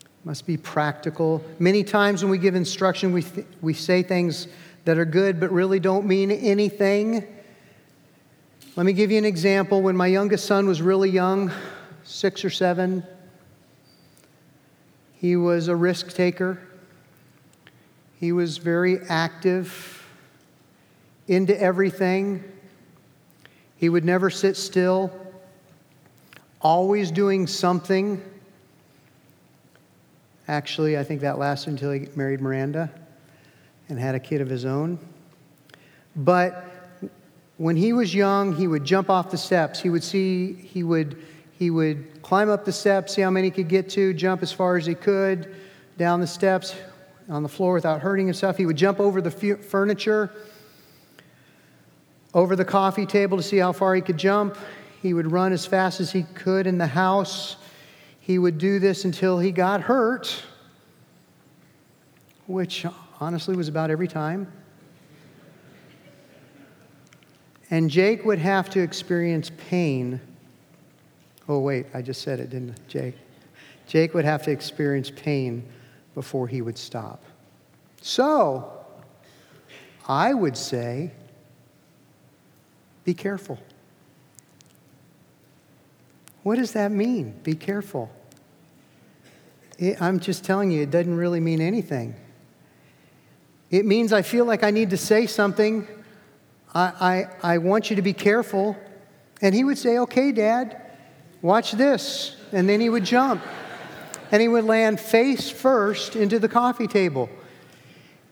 [0.00, 1.44] It Must be practical.
[1.58, 4.48] Many times when we give instruction, we, th- we say things
[4.86, 7.26] that are good but really don't mean anything.
[8.74, 9.82] Let me give you an example.
[9.82, 11.52] When my youngest son was really young,
[12.04, 13.04] six or seven,
[15.12, 16.58] he was a risk taker.
[18.22, 20.06] He was very active,
[21.26, 22.44] into everything.
[23.76, 25.10] He would never sit still,
[26.60, 28.22] always doing something.
[30.46, 32.92] Actually, I think that lasted until he married Miranda
[33.88, 35.00] and had a kid of his own.
[36.14, 36.64] But
[37.56, 39.80] when he was young, he would jump off the steps.
[39.80, 41.20] He would see, he would
[41.58, 44.52] he would climb up the steps, see how many he could get to, jump as
[44.52, 45.52] far as he could
[45.98, 46.76] down the steps
[47.28, 48.56] on the floor without hurting himself.
[48.56, 50.32] He would jump over the furniture,
[52.34, 54.56] over the coffee table to see how far he could jump.
[55.00, 57.56] He would run as fast as he could in the house.
[58.20, 60.42] He would do this until he got hurt,
[62.46, 62.86] which
[63.20, 64.50] honestly was about every time.
[67.70, 70.20] And Jake would have to experience pain
[71.48, 73.14] Oh, wait, I just said it, didn't I, Jake?
[73.86, 75.64] Jake would have to experience pain
[76.14, 77.22] before he would stop.
[78.00, 78.72] So,
[80.08, 81.12] I would say,
[83.04, 83.58] be careful.
[86.42, 87.38] What does that mean?
[87.42, 88.10] Be careful.
[89.78, 92.14] It, I'm just telling you, it doesn't really mean anything.
[93.70, 95.86] It means I feel like I need to say something.
[96.74, 98.76] I, I, I want you to be careful.
[99.40, 100.82] And he would say, Okay, Dad,
[101.42, 102.36] Watch this.
[102.52, 103.42] And then he would jump.
[104.32, 107.28] And he would land face first into the coffee table.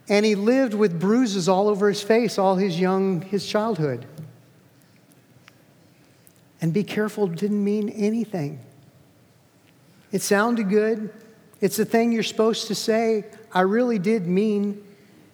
[0.09, 4.07] And he lived with bruises all over his face all his young, his childhood.
[6.61, 8.61] And be careful didn't mean anything.
[10.11, 11.13] It sounded good.
[11.61, 13.27] It's the thing you're supposed to say.
[13.53, 14.83] I really did mean,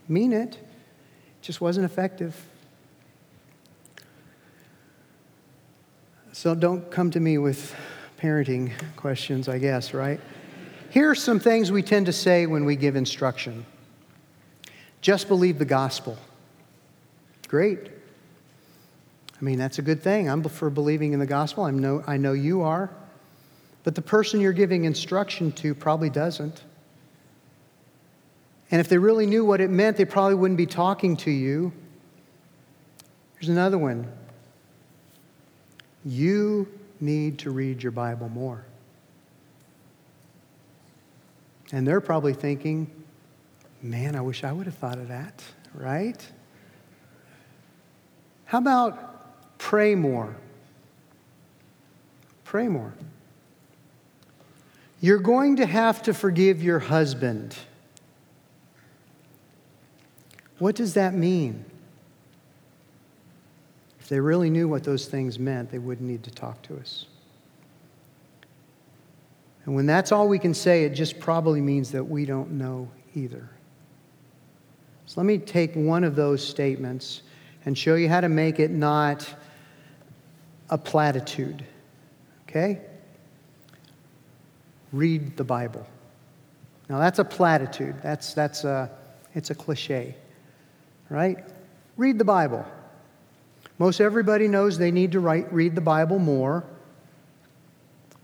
[0.09, 0.55] mean it.
[0.57, 2.37] It just wasn't effective.
[6.33, 7.75] So don't come to me with
[8.21, 10.21] parenting questions, I guess, right?
[10.97, 13.67] Here are some things we tend to say when we give instruction
[15.03, 16.17] just believe the gospel.
[17.49, 17.91] Great.
[19.39, 20.31] I mean, that's a good thing.
[20.31, 21.65] I'm for believing in the gospel.
[21.65, 22.89] I know, I know you are.
[23.85, 26.65] But the person you're giving instruction to probably doesn't.
[28.71, 31.75] And if they really knew what it meant, they probably wouldn't be talking to you.
[33.35, 34.11] Here's another one
[36.07, 36.67] you
[37.01, 38.65] need to read your Bible more.
[41.73, 42.91] And they're probably thinking,
[43.83, 45.43] man, I wish I would have thought of that,
[45.75, 46.25] right?
[48.45, 50.37] How about pray more?
[52.45, 52.95] Pray more.
[55.01, 57.57] You're going to have to forgive your husband.
[60.59, 61.65] What does that mean?
[64.01, 67.07] If they really knew what those things meant, they wouldn't need to talk to us.
[69.67, 72.89] And when that's all we can say, it just probably means that we don't know
[73.15, 73.51] either.
[75.07, 77.23] So let me take one of those statements
[77.65, 79.29] and show you how to make it not
[80.71, 81.65] a platitude.
[82.49, 82.81] Okay?
[84.93, 85.87] Read the Bible.
[86.89, 87.97] Now that's a platitude.
[88.03, 88.91] That's that's a
[89.35, 90.15] it's a cliche.
[91.11, 91.45] Right?
[91.97, 92.65] Read the Bible.
[93.79, 96.65] Most everybody knows they need to write, read the Bible more,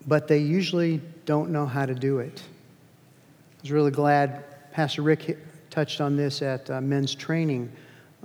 [0.06, 2.42] but they usually don't know how to do it.
[2.42, 5.38] I was really glad Pastor Rick
[5.70, 7.70] touched on this at uh, men's training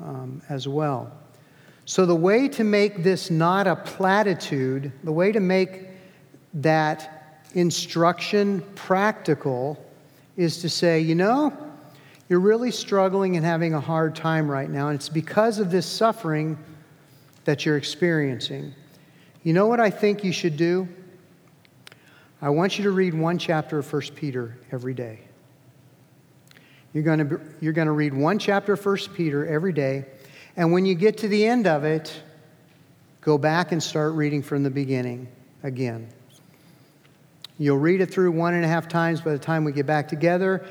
[0.02, 1.12] um, as well.
[1.86, 5.88] So, the way to make this not a platitude, the way to make
[6.56, 9.84] that instruction practical
[10.36, 11.56] is to say, you know,
[12.30, 15.86] you're really struggling and having a hard time right now, and it's because of this
[15.86, 16.58] suffering
[17.46, 18.74] that you're experiencing.
[19.44, 20.90] You know what I think you should do?
[22.42, 25.20] I want you to read one chapter of 1 Peter every day.
[26.94, 30.06] You're going to, you're going to read one chapter of 1 Peter every day,
[30.56, 32.14] and when you get to the end of it,
[33.22, 35.28] go back and start reading from the beginning
[35.64, 36.08] again.
[37.60, 40.08] You'll read it through one and a half times by the time we get back
[40.08, 40.66] together.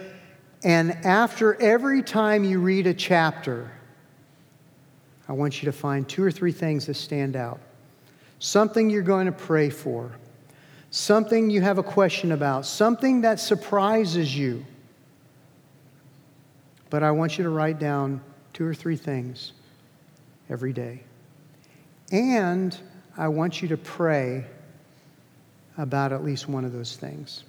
[0.62, 3.70] And after every time you read a chapter,
[5.28, 7.58] I want you to find two or three things that stand out.
[8.38, 10.12] Something you're going to pray for,
[10.91, 14.64] something you have a question about, something that surprises you.
[16.91, 18.20] But I want you to write down
[18.53, 19.53] two or three things
[20.49, 21.03] every day.
[22.12, 22.76] And
[23.16, 24.45] I want you to pray
[25.76, 27.45] about at least one of those things.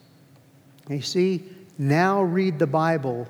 [0.90, 1.44] You see,
[1.78, 3.28] now read the Bible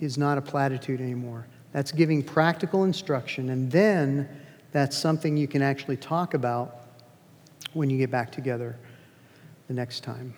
[0.00, 1.46] is not a platitude anymore.
[1.72, 4.28] That's giving practical instruction, and then
[4.72, 6.82] that's something you can actually talk about
[7.72, 8.76] when you get back together
[9.68, 10.34] the next time.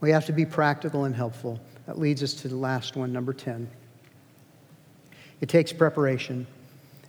[0.00, 1.60] We have to be practical and helpful.
[1.86, 3.68] That leads us to the last one, number 10.
[5.40, 6.46] It takes preparation.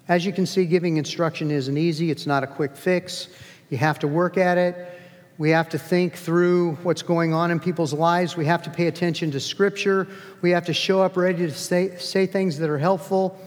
[0.07, 3.27] As you can see, giving instruction isn't easy, it's not a quick fix.
[3.69, 4.93] You have to work at it.
[5.37, 8.35] We have to think through what's going on in people's lives.
[8.35, 10.07] We have to pay attention to Scripture.
[10.41, 13.39] We have to show up ready to say, say things that are helpful.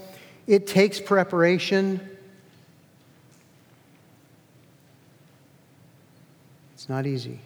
[0.46, 2.09] It takes preparation.
[6.80, 7.38] It's not easy.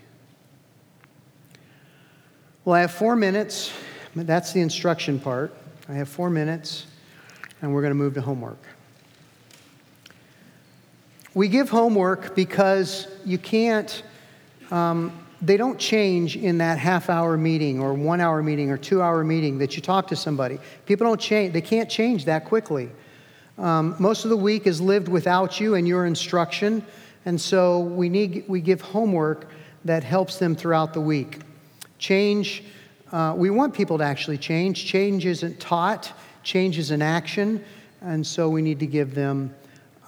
[2.64, 3.72] Well, I have four minutes.
[4.14, 5.52] That's the instruction part.
[5.88, 6.86] I have four minutes,
[7.60, 8.62] and we're going to move to homework.
[11.34, 14.04] We give homework because you can't
[14.70, 19.02] um, they don't change in that half hour meeting or one hour meeting or two
[19.02, 20.60] hour meeting that you talk to somebody.
[20.86, 22.88] People don't change, they can't change that quickly.
[23.58, 26.86] Um, most of the week is lived without you and your instruction,
[27.24, 29.50] and so we, need, we give homework
[29.84, 31.40] that helps them throughout the week.
[31.98, 32.64] Change,
[33.12, 34.84] uh, we want people to actually change.
[34.86, 36.12] Change isn't taught,
[36.42, 37.64] change is an action,
[38.00, 39.54] and so we need to give them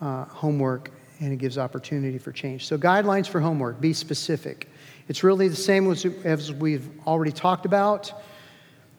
[0.01, 0.91] uh, homework
[1.21, 2.67] and it gives opportunity for change.
[2.67, 4.69] So, guidelines for homework be specific.
[5.09, 8.13] It's really the same as, as we've already talked about.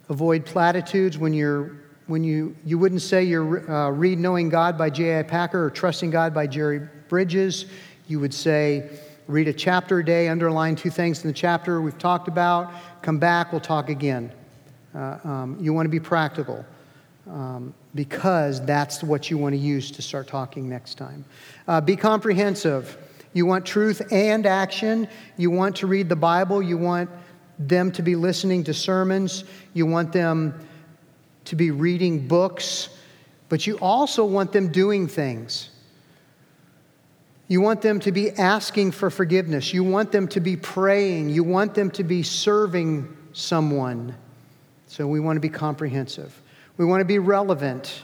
[0.10, 1.76] Avoid platitudes when you're
[2.08, 5.24] when you you wouldn't say you're uh, read knowing God by J.I.
[5.24, 7.66] Packer or trusting God by Jerry Bridges.
[8.08, 8.90] You would say
[9.28, 12.72] read a chapter a day, underline two things in the chapter we've talked about.
[13.02, 14.32] Come back, we'll talk again.
[14.96, 16.66] Uh, um, you want to be practical
[17.30, 21.26] um, because that's what you want to use to start talking next time.
[21.68, 22.98] Uh, be comprehensive.
[23.34, 25.08] You want truth and action.
[25.36, 26.64] You want to read the Bible.
[26.64, 27.10] You want
[27.60, 29.44] them to be listening to sermons.
[29.74, 30.66] You want them
[31.46, 32.90] to be reading books.
[33.50, 35.70] But you also want them doing things.
[37.48, 39.74] You want them to be asking for forgiveness.
[39.74, 41.30] You want them to be praying.
[41.30, 44.16] You want them to be serving someone.
[44.88, 46.42] So we want to be comprehensive.
[46.76, 48.02] We want to be relevant.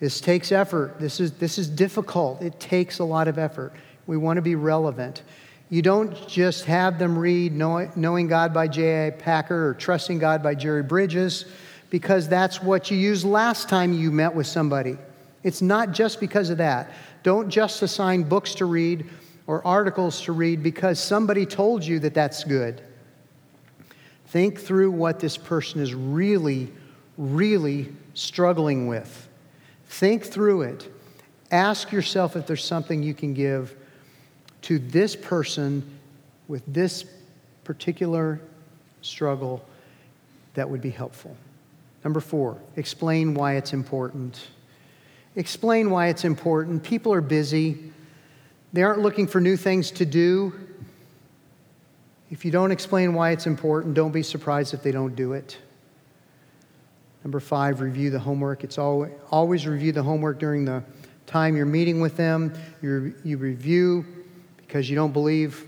[0.00, 0.98] This takes effort.
[0.98, 2.40] This is, this is difficult.
[2.40, 3.72] It takes a lot of effort.
[4.06, 5.22] We want to be relevant.
[5.68, 9.10] You don't just have them read Knowing God by J.I.
[9.10, 11.44] Packer or Trusting God by Jerry Bridges
[11.88, 14.96] because that's what you used last time you met with somebody.
[15.42, 16.92] It's not just because of that.
[17.22, 19.08] Don't just assign books to read
[19.46, 22.80] or articles to read because somebody told you that that's good.
[24.26, 26.72] Think through what this person is really
[27.18, 29.28] really struggling with.
[29.86, 30.92] Think through it.
[31.50, 33.76] Ask yourself if there's something you can give
[34.62, 35.98] to this person
[36.48, 37.04] with this
[37.64, 38.40] particular
[39.02, 39.64] struggle
[40.54, 41.36] that would be helpful.
[42.04, 44.48] Number four, explain why it's important.
[45.34, 46.82] Explain why it's important.
[46.82, 47.92] People are busy,
[48.72, 50.52] they aren't looking for new things to do.
[52.30, 55.58] If you don't explain why it's important, don't be surprised if they don't do it.
[57.24, 58.64] Number five, review the homework.
[58.64, 60.82] It's always, always review the homework during the
[61.26, 62.52] time you're meeting with them.
[62.80, 64.04] You, you review
[64.56, 65.66] because you don't believe,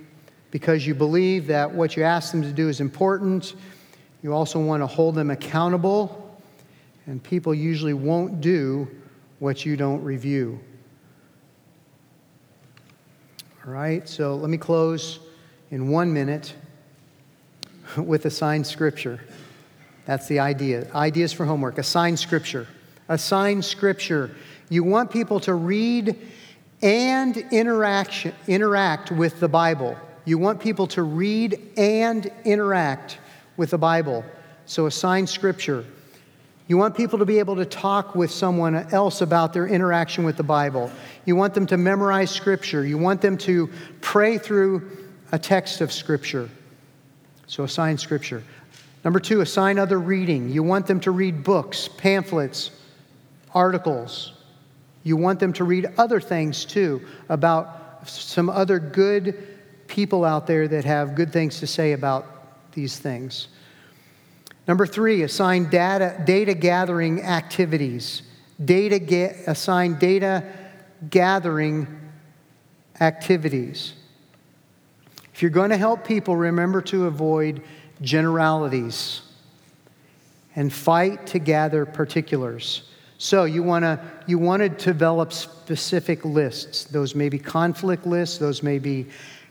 [0.50, 3.54] because you believe that what you ask them to do is important.
[4.22, 6.40] You also want to hold them accountable,
[7.06, 8.88] and people usually won't do
[9.38, 10.60] what you don't review.
[13.66, 15.20] All right, so let me close
[15.70, 16.54] in one minute
[17.96, 19.20] with a signed scripture.
[20.04, 20.86] That's the idea.
[20.94, 21.78] Ideas for homework.
[21.78, 22.66] Assign scripture.
[23.08, 24.30] Assign scripture.
[24.68, 26.16] You want people to read
[26.82, 29.96] and interaction, interact with the Bible.
[30.26, 33.18] You want people to read and interact
[33.56, 34.24] with the Bible.
[34.66, 35.84] So assign scripture.
[36.66, 40.38] You want people to be able to talk with someone else about their interaction with
[40.38, 40.90] the Bible.
[41.26, 42.84] You want them to memorize scripture.
[42.86, 44.90] You want them to pray through
[45.30, 46.48] a text of scripture.
[47.46, 48.42] So assign scripture.
[49.04, 50.48] Number two, assign other reading.
[50.48, 52.70] You want them to read books, pamphlets,
[53.52, 54.32] articles.
[55.02, 59.48] You want them to read other things too about some other good
[59.86, 63.48] people out there that have good things to say about these things.
[64.66, 68.22] Number three, assign data, data gathering activities.
[68.64, 70.44] Data ga- assign data
[71.10, 71.86] gathering
[73.00, 73.94] activities.
[75.34, 77.62] If you're going to help people, remember to avoid
[78.00, 79.22] generalities
[80.56, 82.84] and fight to gather particulars.
[83.18, 86.84] So you want to you want to develop specific lists.
[86.84, 89.06] Those may be conflict lists, those may be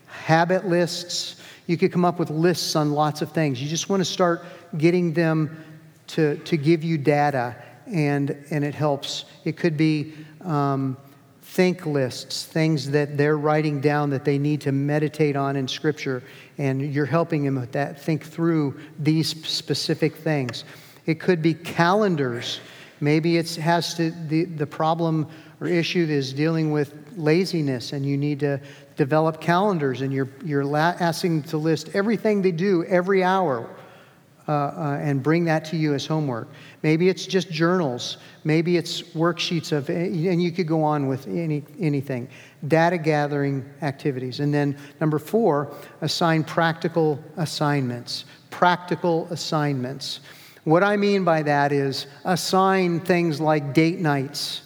[0.07, 1.41] habit lists.
[1.65, 3.61] You could come up with lists on lots of things.
[3.61, 4.43] You just want to start
[4.77, 5.63] getting them
[6.07, 7.55] to, to give you data,
[7.87, 9.25] and, and it helps.
[9.45, 10.97] It could be um,
[11.41, 16.23] think lists, things that they're writing down that they need to meditate on in Scripture,
[16.57, 20.63] and you're helping them with that, think through these specific things.
[21.05, 22.59] It could be calendars.
[23.01, 25.27] Maybe it has to, the, the problem
[25.59, 28.59] or issue is dealing with laziness, and you need to
[28.95, 33.69] develop calendars, and you're, you're asking them to list everything they do every hour
[34.47, 36.49] uh, uh, and bring that to you as homework.
[36.81, 38.17] Maybe it's just journals.
[38.43, 42.27] Maybe it's worksheets of, and you could go on with any, anything.
[42.67, 44.41] Data gathering activities.
[44.41, 48.25] And then number four, assign practical assignments.
[48.49, 50.19] Practical assignments.
[50.65, 54.61] What I mean by that is assign things like date nights,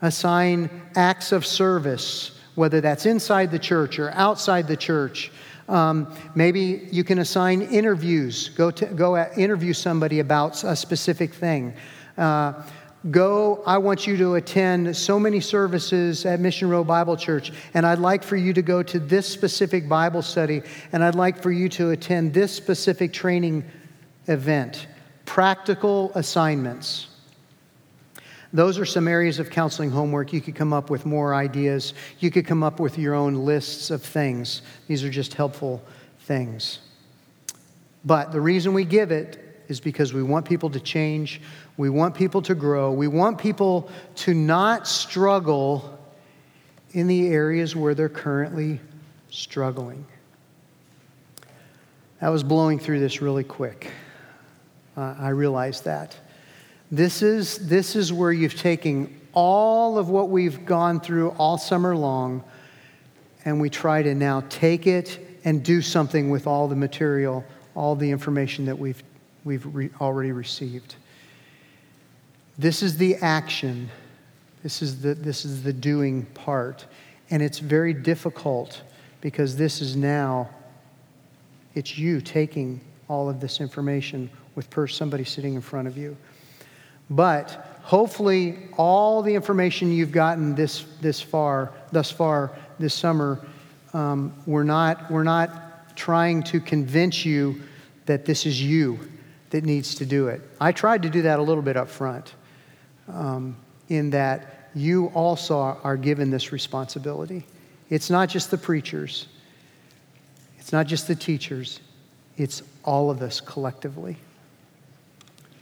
[0.00, 5.30] assign acts of service, whether that's inside the church or outside the church.
[5.68, 8.50] Um, maybe you can assign interviews.
[8.50, 11.74] Go, to, go interview somebody about a specific thing.
[12.16, 12.62] Uh,
[13.10, 17.86] go, I want you to attend so many services at Mission Road Bible Church, and
[17.86, 20.62] I'd like for you to go to this specific Bible study,
[20.92, 23.64] and I'd like for you to attend this specific training
[24.28, 24.86] event.
[25.24, 27.08] Practical assignments.
[28.56, 30.32] Those are some areas of counseling homework.
[30.32, 31.92] You could come up with more ideas.
[32.20, 34.62] You could come up with your own lists of things.
[34.88, 35.82] These are just helpful
[36.20, 36.78] things.
[38.02, 41.42] But the reason we give it is because we want people to change,
[41.76, 45.98] we want people to grow, we want people to not struggle
[46.92, 48.80] in the areas where they're currently
[49.28, 50.06] struggling.
[52.22, 53.90] I was blowing through this really quick.
[54.96, 56.16] Uh, I realized that.
[56.90, 61.96] This is, this is where you've taken all of what we've gone through all summer
[61.96, 62.44] long,
[63.44, 67.96] and we try to now take it and do something with all the material, all
[67.96, 69.02] the information that we've,
[69.44, 70.94] we've re- already received.
[72.58, 73.90] This is the action.
[74.62, 76.86] This is the, this is the doing part.
[77.30, 78.82] And it's very difficult
[79.20, 80.48] because this is now,
[81.74, 86.16] it's you taking all of this information with somebody sitting in front of you.
[87.10, 93.40] But hopefully, all the information you've gotten this, this far, thus far this summer,
[93.92, 97.62] um, we're, not, we're not trying to convince you
[98.06, 98.98] that this is you
[99.50, 100.42] that needs to do it.
[100.60, 102.34] I tried to do that a little bit up front,
[103.08, 103.56] um,
[103.88, 107.46] in that you also are given this responsibility.
[107.88, 109.28] It's not just the preachers,
[110.58, 111.80] it's not just the teachers,
[112.36, 114.18] it's all of us collectively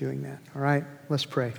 [0.04, 0.38] doing that.
[0.54, 1.52] All right, let's pray.